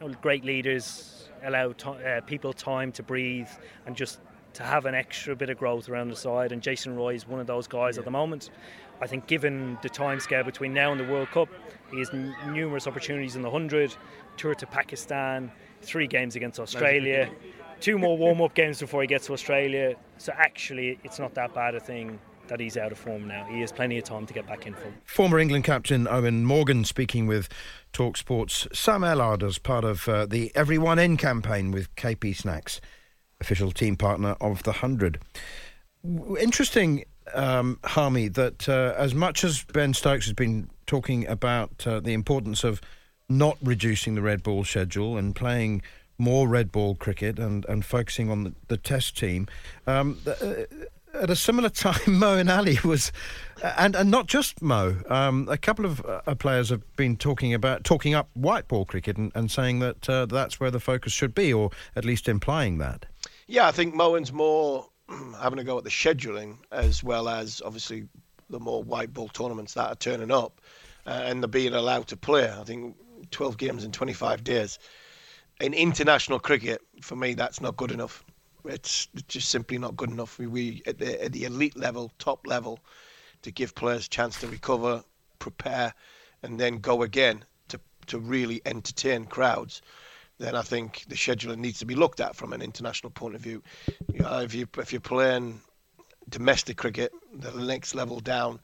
[0.00, 3.48] You know, great leaders allow to, uh, people time to breathe
[3.86, 4.20] and just
[4.54, 6.52] to have an extra bit of growth around the side.
[6.52, 8.00] And Jason Roy is one of those guys yeah.
[8.00, 8.50] at the moment.
[9.00, 11.48] I think, given the timescale between now and the World Cup,
[11.92, 13.94] he has n- numerous opportunities in the 100,
[14.36, 17.30] tour to Pakistan, three games against Australia,
[17.80, 19.94] two more warm up games before he gets to Australia.
[20.16, 22.18] So, actually, it's not that bad a thing
[22.48, 23.44] that he's out of form now.
[23.44, 24.94] He has plenty of time to get back in form.
[25.04, 27.48] Former England captain Eoin Morgan speaking with
[27.92, 32.80] Talksport's Sam Ellard as part of uh, the Everyone In campaign with KP Snacks,
[33.40, 35.20] official team partner of the 100.
[36.40, 42.00] Interesting um, Harmy, that uh, as much as Ben Stokes has been talking about uh,
[42.00, 42.80] the importance of
[43.28, 45.82] not reducing the red ball schedule and playing
[46.18, 49.46] more red ball cricket and, and focusing on the, the Test team.
[49.86, 50.64] Um, uh,
[51.14, 53.12] at a similar time, Moeen Ali was,
[53.62, 54.96] and and not just Mo.
[55.08, 59.16] Um, a couple of uh, players have been talking about talking up white ball cricket
[59.16, 62.78] and, and saying that uh, that's where the focus should be, or at least implying
[62.78, 63.06] that.
[63.46, 64.88] Yeah, I think Moeen's more
[65.40, 68.08] having a go at the scheduling as well as obviously
[68.50, 70.60] the more white ball tournaments that are turning up
[71.06, 72.50] uh, and they're being allowed to play.
[72.50, 72.96] I think
[73.30, 74.78] 12 games in 25 days.
[75.60, 78.22] In international cricket, for me, that's not good enough.
[78.68, 80.38] It's just simply not good enough.
[80.38, 82.80] We, we at, the, at the elite level, top level,
[83.42, 85.02] to give players a chance to recover,
[85.38, 85.94] prepare,
[86.42, 89.82] and then go again to to really entertain crowds.
[90.38, 93.40] Then I think the scheduling needs to be looked at from an international point of
[93.40, 93.62] view.
[94.12, 95.60] You know, if you if you're playing
[96.28, 98.60] domestic cricket, the next level down,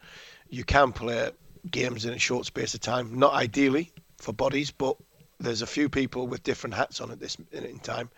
[0.49, 1.31] you can play
[1.71, 3.19] games in a short space of time.
[3.19, 4.97] Not ideally for bodies, but
[5.41, 8.11] there's a few people with different hats on at this in time.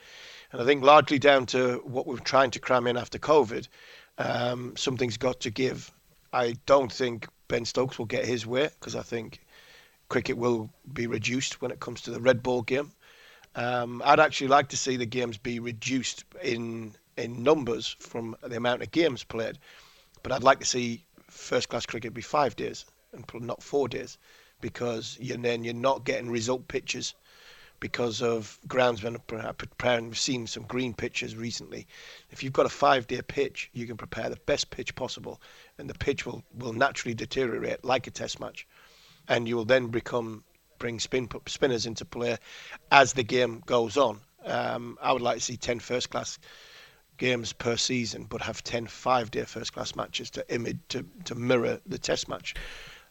[0.56, 3.68] And I think largely down to what we're trying to cram in after COVID,
[4.16, 5.90] um, something's got to give.
[6.32, 9.44] I don't think Ben Stokes will get his way because I think
[10.08, 12.90] cricket will be reduced when it comes to the red ball game.
[13.54, 18.56] Um, I'd actually like to see the games be reduced in in numbers from the
[18.56, 19.58] amount of games played,
[20.22, 24.16] but I'd like to see first class cricket be five days and not four days
[24.62, 27.12] because you then you're not getting result pitches
[27.80, 30.06] because of groundsmen preparing.
[30.06, 31.86] We've seen some green pitches recently.
[32.30, 35.40] If you've got a five-day pitch, you can prepare the best pitch possible,
[35.78, 38.66] and the pitch will, will naturally deteriorate like a test match,
[39.28, 40.44] and you will then become
[40.78, 42.36] bring spin spinners into play
[42.92, 44.20] as the game goes on.
[44.44, 46.38] Um, I would like to see 10 first-class
[47.16, 51.98] games per season, but have 10 five-day first-class matches to image to, to mirror the
[51.98, 52.54] test match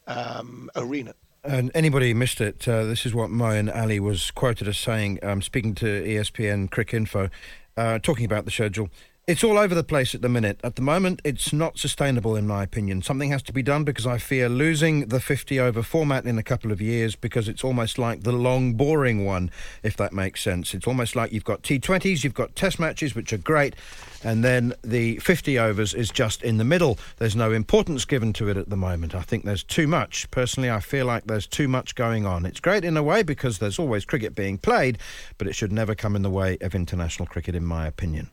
[0.07, 1.13] um, arena.
[1.47, 5.43] And anybody missed it, uh, this is what Moeen Ali was quoted as saying, um,
[5.43, 7.29] speaking to ESPN Cricinfo,
[7.77, 8.89] uh, talking about the schedule.
[9.27, 10.59] It's all over the place at the minute.
[10.63, 13.01] At the moment, it's not sustainable, in my opinion.
[13.01, 16.43] Something has to be done because I fear losing the 50 over format in a
[16.43, 19.49] couple of years because it's almost like the long, boring one,
[19.81, 20.75] if that makes sense.
[20.75, 23.75] It's almost like you've got T20s, you've got test matches, which are great,
[24.23, 26.99] and then the 50 overs is just in the middle.
[27.17, 29.15] There's no importance given to it at the moment.
[29.15, 30.29] I think there's too much.
[30.29, 32.45] Personally, I feel like there's too much going on.
[32.45, 34.99] It's great in a way because there's always cricket being played,
[35.39, 38.29] but it should never come in the way of international cricket, in my opinion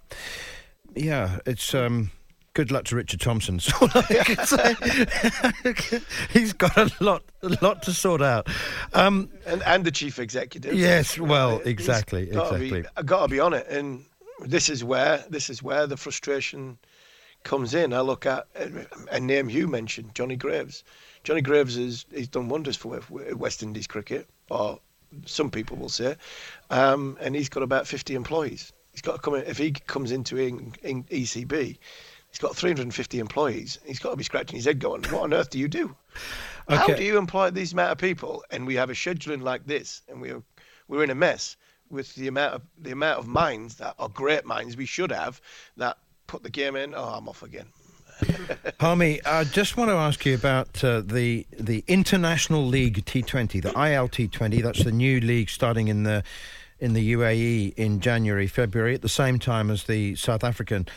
[0.94, 2.10] yeah, it's um,
[2.54, 3.60] good luck to Richard Thompson.
[3.72, 6.00] So I can say
[6.32, 8.48] he's got a lot, a lot to sort out.
[8.92, 10.74] Um, and and the chief executive.
[10.74, 12.84] Yes, well, exactly, gotta exactly.
[12.96, 14.04] I got to be on it, and
[14.46, 16.78] this is where this is where the frustration
[17.44, 17.92] comes in.
[17.92, 18.46] I look at
[19.10, 20.84] a name you mentioned, Johnny Graves.
[21.24, 24.80] Johnny Graves is he's done wonders for West Indies cricket, or
[25.26, 26.16] some people will say,
[26.70, 28.72] um, and he's got about 50 employees.
[28.92, 31.78] He's got to come in, if he comes into in, in ECB,
[32.28, 33.78] he's got 350 employees.
[33.84, 35.94] He's got to be scratching his head going, what on earth do you do?
[36.68, 36.76] Okay.
[36.76, 38.44] How do you employ these amount of people?
[38.50, 40.42] And we have a scheduling like this, and we're
[40.88, 41.56] we're in a mess
[41.90, 45.40] with the amount of the amount of minds that are great minds we should have
[45.76, 46.94] that put the game in.
[46.94, 47.66] Oh, I'm off again.
[48.80, 53.70] Harmy, I just want to ask you about uh, the the International League T20, the
[53.70, 54.62] ILT20.
[54.62, 56.22] That's the new league starting in the
[56.82, 60.88] in the UAE in January, February, at the same time as the South African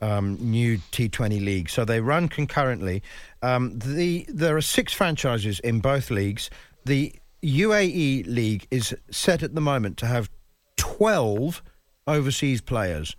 [0.00, 1.68] um, new T20 league.
[1.68, 3.02] So they run concurrently.
[3.42, 6.48] Um, the there are six franchises in both leagues.
[6.84, 7.12] The
[7.42, 10.30] UAE league is set at the moment to have
[10.76, 11.60] 12
[12.06, 13.16] overseas players,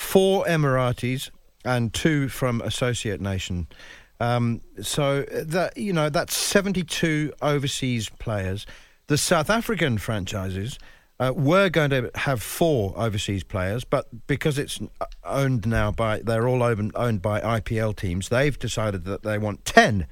[0.00, 1.30] four Emiratis
[1.64, 3.68] and two from associate nation.
[4.18, 8.66] Um, so that you know that's 72 overseas players.
[9.06, 10.78] The South African franchises
[11.20, 14.80] uh, we're going to have four overseas players, but because it's
[15.22, 19.66] owned now by, they're all owned, owned by IPL teams, they've decided that they want
[19.66, 20.06] 10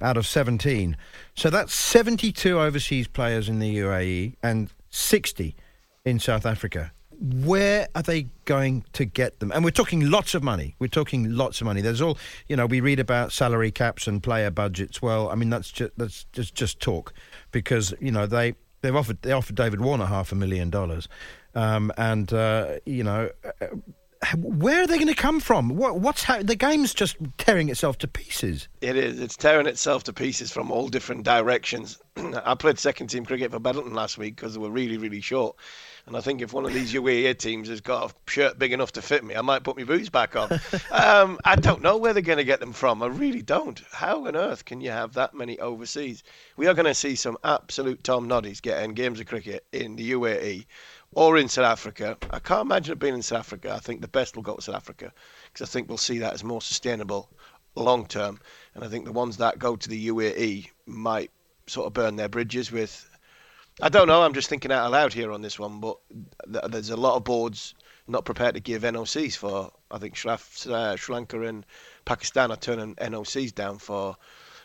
[0.00, 0.96] out of 17.
[1.34, 5.56] So that's 72 overseas players in the UAE and 60
[6.04, 6.92] in South Africa.
[7.18, 9.50] Where are they going to get them?
[9.50, 10.76] And we're talking lots of money.
[10.78, 11.80] We're talking lots of money.
[11.80, 15.02] There's all, you know, we read about salary caps and player budgets.
[15.02, 17.12] Well, I mean, that's just, that's just, just talk
[17.50, 21.08] because, you know, they, They've offered they offered David Warner half a million dollars,
[21.54, 23.30] um, and uh, you know.
[23.60, 23.66] Uh,
[24.36, 25.70] where are they going to come from?
[25.70, 28.68] What, what's ha- the game's just tearing itself to pieces?
[28.80, 29.18] It is.
[29.18, 32.00] It's tearing itself to pieces from all different directions.
[32.16, 35.56] I played second team cricket for Bedlington last week because they were really, really short.
[36.06, 38.92] And I think if one of these UAE teams has got a shirt big enough
[38.92, 40.50] to fit me, I might put my boots back on.
[40.90, 43.02] um, I don't know where they're going to get them from.
[43.02, 43.80] I really don't.
[43.92, 46.24] How on earth can you have that many overseas?
[46.56, 50.12] We are going to see some absolute Tom Noddies getting games of cricket in the
[50.12, 50.66] UAE
[51.12, 52.16] or in South Africa.
[52.30, 53.72] I can't imagine it being in South Africa.
[53.72, 55.12] I think the best will go to South Africa
[55.52, 57.28] because I think we'll see that as more sustainable
[57.76, 58.40] long term.
[58.74, 61.30] And I think the ones that go to the UAE might
[61.66, 63.08] sort of burn their bridges with
[63.84, 64.22] I don't know.
[64.22, 65.98] I'm just thinking out loud here on this one, but
[66.46, 67.74] there's a lot of boards
[68.06, 69.72] not prepared to give NOCs for.
[69.90, 71.66] I think Sri, uh, Sri Lanka and
[72.04, 74.16] Pakistan are turning NOCs down for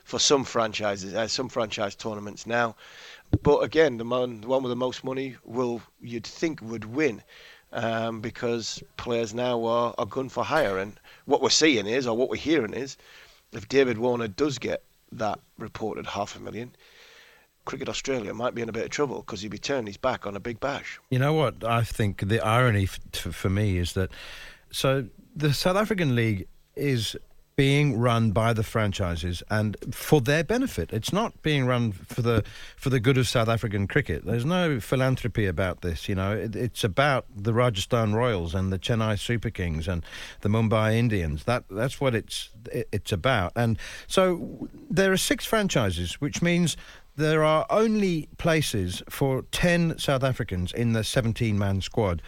[0.03, 2.75] for some franchises, uh, some franchise tournaments now.
[3.41, 7.23] But again, the, the one with the most money will you'd think would win.
[7.73, 12.15] Um, because players now are, are gun for hire, and what we're seeing is, or
[12.15, 12.97] what we're hearing is,
[13.51, 16.75] if David Warner does get that reported half a million,
[17.67, 20.25] Cricket Australia might be in a bit of trouble because he'd be turning his back
[20.25, 20.99] on a big bash.
[21.09, 21.63] You know what?
[21.63, 24.09] I think the irony for me is that
[24.71, 27.17] so the South African League is
[27.57, 30.93] being run by the franchises and for their benefit.
[30.93, 32.43] It's not being run for the
[32.77, 34.23] for the good of South African cricket.
[34.25, 36.07] There's no philanthropy about this.
[36.07, 40.05] You know, it, it's about the Rajasthan Royals and the Chennai Super Kings and
[40.41, 41.45] the Mumbai Indians.
[41.45, 43.53] That that's what it's it, it's about.
[43.55, 46.77] And so there are six franchises, which means
[47.17, 52.21] there are only places for 10 South Africans in the 17 man squad.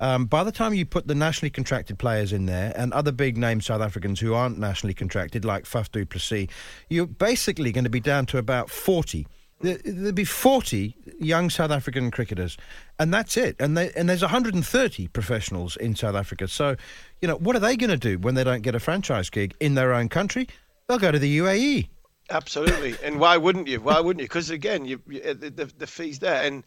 [0.00, 3.38] Um, by the time you put the nationally contracted players in there and other big
[3.38, 6.48] name South Africans who aren't nationally contracted, like Faf du Plessis,
[6.90, 9.26] you're basically going to be down to about 40.
[9.60, 12.58] There'll be 40 young South African cricketers,
[12.98, 13.56] and that's it.
[13.58, 16.48] And, they, and there's 130 professionals in South Africa.
[16.48, 16.76] So,
[17.22, 19.54] you know, what are they going to do when they don't get a franchise gig
[19.58, 20.48] in their own country?
[20.86, 21.88] They'll go to the UAE.
[22.30, 23.80] Absolutely, and why wouldn't you?
[23.80, 24.28] Why wouldn't you?
[24.28, 26.64] Because again, you, you, uh, the, the fees there, and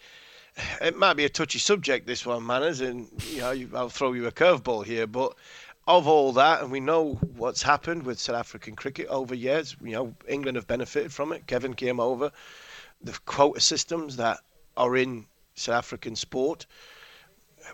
[0.81, 4.13] it might be a touchy subject this one, manners, and you know you, I'll throw
[4.13, 5.35] you a curveball here, but
[5.87, 9.75] of all that, and we know what's happened with South African cricket over years.
[9.81, 11.47] You know, England have benefited from it.
[11.47, 12.31] Kevin came over.
[13.01, 14.39] The quota systems that
[14.75, 16.65] are in South African sport.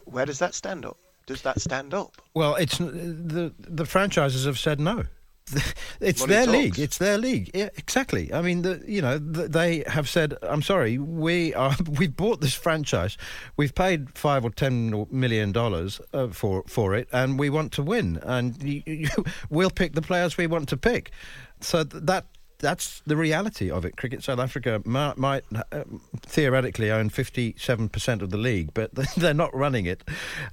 [0.05, 0.97] Where does that stand up?
[1.25, 2.21] Does that stand up?
[2.33, 5.05] Well, it's the the franchises have said no.
[5.99, 6.57] it's Money their talks.
[6.57, 6.79] league.
[6.79, 7.51] It's their league.
[7.53, 8.33] Yeah, exactly.
[8.33, 11.75] I mean, the, you know, the, they have said, "I'm sorry, we are.
[11.99, 13.17] We've bought this franchise.
[13.57, 17.83] We've paid five or ten million dollars uh, for for it, and we want to
[17.83, 18.19] win.
[18.23, 19.09] And you, you,
[19.49, 21.11] we'll pick the players we want to pick."
[21.59, 22.25] So that
[22.59, 23.97] that's the reality of it.
[23.97, 25.83] Cricket South Africa might, might uh,
[26.21, 30.03] theoretically own 57% of the league, but they're not running it.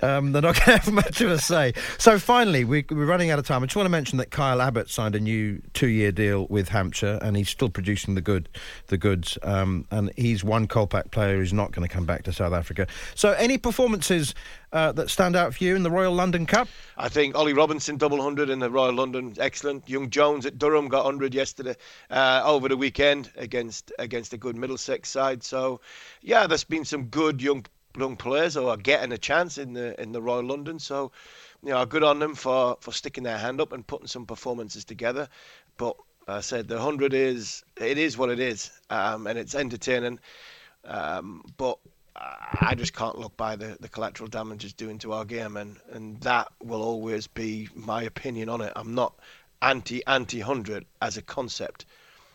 [0.02, 1.72] Um, they're not going to have much of a say.
[1.98, 3.62] So finally, we, are running out of time.
[3.62, 7.18] I just want to mention that Kyle Abbott signed a new two-year deal with Hampshire,
[7.22, 8.48] and he's still producing the good,
[8.88, 9.38] the goods.
[9.42, 12.86] Um, and he's one Kolpak player who's not going to come back to South Africa.
[13.14, 14.34] So any performances
[14.72, 16.68] uh, that stand out for you in the Royal London Cup?
[16.96, 19.88] I think Ollie Robinson double hundred in the Royal London, excellent.
[19.88, 21.76] Young Jones at Durham got hundred yesterday
[22.10, 25.42] uh, over the weekend against against a good Middlesex side.
[25.42, 25.80] So,
[26.22, 27.64] yeah, there's been some good young
[27.98, 30.78] young players who are getting a chance in the in the Royal London.
[30.78, 31.12] So,
[31.62, 34.84] you know, good on them for for sticking their hand up and putting some performances
[34.84, 35.28] together.
[35.76, 35.96] But
[36.28, 40.20] I said the hundred is it is what it is, um, and it's entertaining.
[40.84, 41.78] Um, but
[42.16, 45.76] I just can't look by the, the collateral damage it's doing to our game, and,
[45.92, 48.72] and that will always be my opinion on it.
[48.76, 49.14] I'm not
[49.62, 51.86] anti anti hundred as a concept,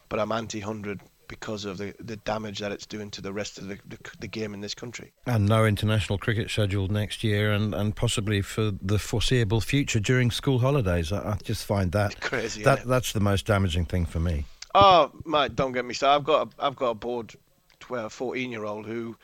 [0.10, 3.58] but I'm anti hundred because of the, the damage that it's doing to the rest
[3.58, 5.12] of the, the, the, game in this country.
[5.26, 10.30] And no international cricket scheduled next year and, and possibly for the foreseeable future during
[10.30, 11.12] school holidays.
[11.12, 12.64] I, I just find that crazy.
[12.64, 14.46] That, that's the most damaging thing for me.
[14.76, 16.20] Oh, mate, don't get me started.
[16.20, 17.34] I've got a, I've got a bored
[17.80, 19.16] 12, 14 year old who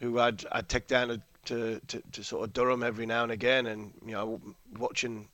[0.00, 3.32] who I'd I'd take down to, to, to, to, sort of Durham every now and
[3.32, 4.40] again, and you know
[4.78, 5.28] watching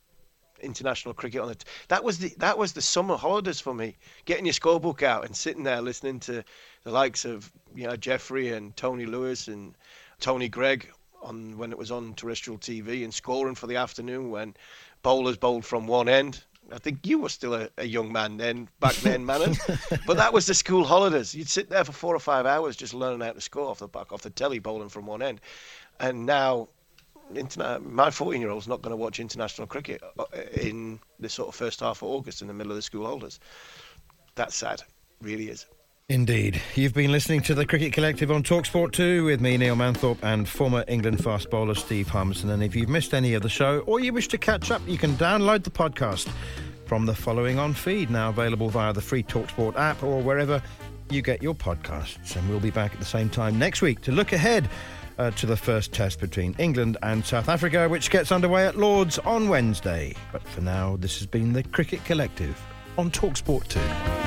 [0.61, 1.65] international cricket on it.
[1.87, 3.95] That was the that was the summer holidays for me.
[4.25, 6.43] Getting your scorebook out and sitting there listening to
[6.83, 9.75] the likes of you know Geoffrey and Tony Lewis and
[10.19, 10.89] Tony Greig
[11.21, 14.55] on when it was on terrestrial TV and scoring for the afternoon when
[15.01, 18.67] bowlers bowled from one end I think you were still a, a young man then,
[18.79, 19.55] back then, Manon.
[20.05, 21.33] but that was the school holidays.
[21.33, 23.87] You'd sit there for four or five hours just learning how to score off the
[23.87, 25.41] back, off the telly, bowling from one end.
[25.99, 26.67] And now,
[27.33, 31.49] interna- my 14 year old's not going to watch international cricket uh, in the sort
[31.49, 33.39] of first half of August in the middle of the school holidays.
[34.35, 34.83] That's sad,
[35.21, 35.65] really is.
[36.09, 36.61] Indeed.
[36.75, 40.47] You've been listening to the Cricket Collective on Talksport 2 with me, Neil Manthorp, and
[40.47, 42.49] former England fast bowler Steve Harmison.
[42.49, 44.97] And if you've missed any of the show or you wish to catch up, you
[44.97, 46.29] can download the podcast
[46.85, 50.63] from the following on feed, now available via the free Talksport app or wherever
[51.09, 52.37] you get your podcasts.
[52.37, 54.69] And we'll be back at the same time next week to look ahead
[55.17, 59.19] uh, to the first test between England and South Africa, which gets underway at Lords
[59.19, 60.15] on Wednesday.
[60.31, 62.57] But for now, this has been the Cricket Collective
[62.97, 64.26] on Talksport 2.